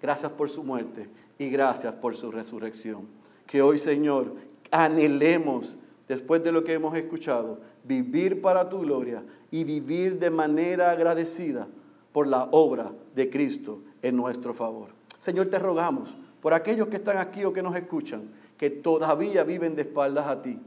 Gracias 0.02 0.32
por 0.32 0.50
su 0.50 0.64
muerte 0.64 1.08
y 1.38 1.48
gracias 1.48 1.94
por 1.94 2.16
su 2.16 2.32
resurrección. 2.32 3.06
Que 3.46 3.62
hoy, 3.62 3.78
Señor, 3.78 4.34
anhelemos, 4.72 5.76
después 6.08 6.42
de 6.42 6.50
lo 6.50 6.64
que 6.64 6.72
hemos 6.72 6.96
escuchado, 6.96 7.60
vivir 7.84 8.42
para 8.42 8.68
tu 8.68 8.80
gloria 8.80 9.22
y 9.52 9.62
vivir 9.62 10.18
de 10.18 10.30
manera 10.30 10.90
agradecida 10.90 11.68
por 12.10 12.26
la 12.26 12.48
obra 12.50 12.92
de 13.14 13.30
Cristo 13.30 13.80
en 14.02 14.16
nuestro 14.16 14.52
favor. 14.52 14.88
Señor, 15.20 15.46
te 15.46 15.60
rogamos 15.60 16.16
por 16.40 16.52
aquellos 16.52 16.88
que 16.88 16.96
están 16.96 17.18
aquí 17.18 17.44
o 17.44 17.52
que 17.52 17.62
nos 17.62 17.76
escuchan, 17.76 18.28
que 18.58 18.70
todavía 18.70 19.44
viven 19.44 19.76
de 19.76 19.82
espaldas 19.82 20.26
a 20.26 20.42
ti, 20.42 20.58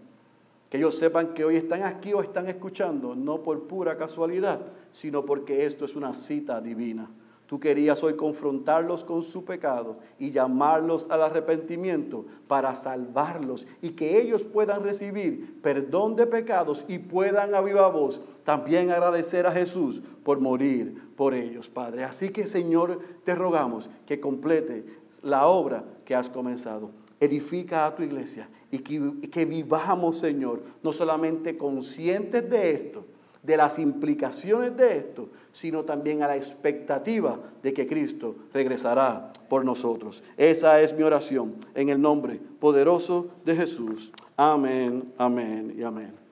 que 0.69 0.77
ellos 0.77 0.97
sepan 0.97 1.33
que 1.33 1.43
hoy 1.43 1.57
están 1.57 1.83
aquí 1.83 2.13
o 2.13 2.21
están 2.21 2.47
escuchando, 2.47 3.15
no 3.15 3.43
por 3.43 3.67
pura 3.67 3.97
casualidad, 3.97 4.61
sino 4.93 5.25
porque 5.25 5.65
esto 5.65 5.83
es 5.83 5.95
una 5.95 6.13
cita 6.13 6.61
divina. 6.61 7.09
Tú 7.47 7.59
querías 7.59 8.03
hoy 8.03 8.15
confrontarlos 8.15 9.03
con 9.03 9.21
su 9.21 9.45
pecado 9.45 9.97
y 10.17 10.31
llamarlos 10.31 11.05
al 11.09 11.21
arrepentimiento 11.21 12.25
para 12.47 12.73
salvarlos 12.73 13.67
y 13.83 13.91
que 13.91 14.19
ellos 14.19 14.43
puedan 14.43 14.83
recibir 14.83 15.61
perdón 15.61 16.15
de 16.15 16.25
pecados 16.25 16.85
y 16.87 16.97
puedan 16.97 17.53
a 17.53 17.61
viva 17.61 17.87
voz 17.89 18.19
también 18.43 18.89
agradecer 18.89 19.45
a 19.45 19.51
Jesús 19.51 20.01
por 20.23 20.39
morir 20.39 21.13
por 21.15 21.35
ellos, 21.35 21.69
Padre. 21.69 22.03
Así 22.03 22.29
que 22.29 22.47
Señor, 22.47 22.99
te 23.23 23.35
rogamos 23.35 23.91
que 24.07 24.19
complete 24.19 24.85
la 25.21 25.45
obra 25.47 25.83
que 26.03 26.15
has 26.15 26.29
comenzado. 26.29 26.89
Edifica 27.19 27.85
a 27.85 27.95
tu 27.95 28.01
iglesia 28.01 28.49
y 28.71 28.79
que, 28.79 29.29
que 29.29 29.45
vivamos, 29.45 30.17
Señor, 30.17 30.63
no 30.83 30.91
solamente 30.93 31.57
conscientes 31.57 32.49
de 32.49 32.71
esto, 32.71 33.05
de 33.45 33.57
las 33.57 33.79
implicaciones 33.79 34.75
de 34.75 34.97
esto, 34.97 35.29
sino 35.51 35.83
también 35.83 36.23
a 36.23 36.27
la 36.27 36.35
expectativa 36.35 37.39
de 37.61 37.73
que 37.73 37.87
Cristo 37.87 38.35
regresará 38.53 39.31
por 39.47 39.63
nosotros. 39.63 40.23
Esa 40.37 40.81
es 40.81 40.95
mi 40.95 41.03
oración 41.03 41.55
en 41.73 41.89
el 41.89 42.01
nombre 42.01 42.39
poderoso 42.59 43.29
de 43.45 43.55
Jesús. 43.55 44.11
Amén, 44.35 45.13
amén 45.17 45.73
y 45.77 45.83
amén. 45.83 46.24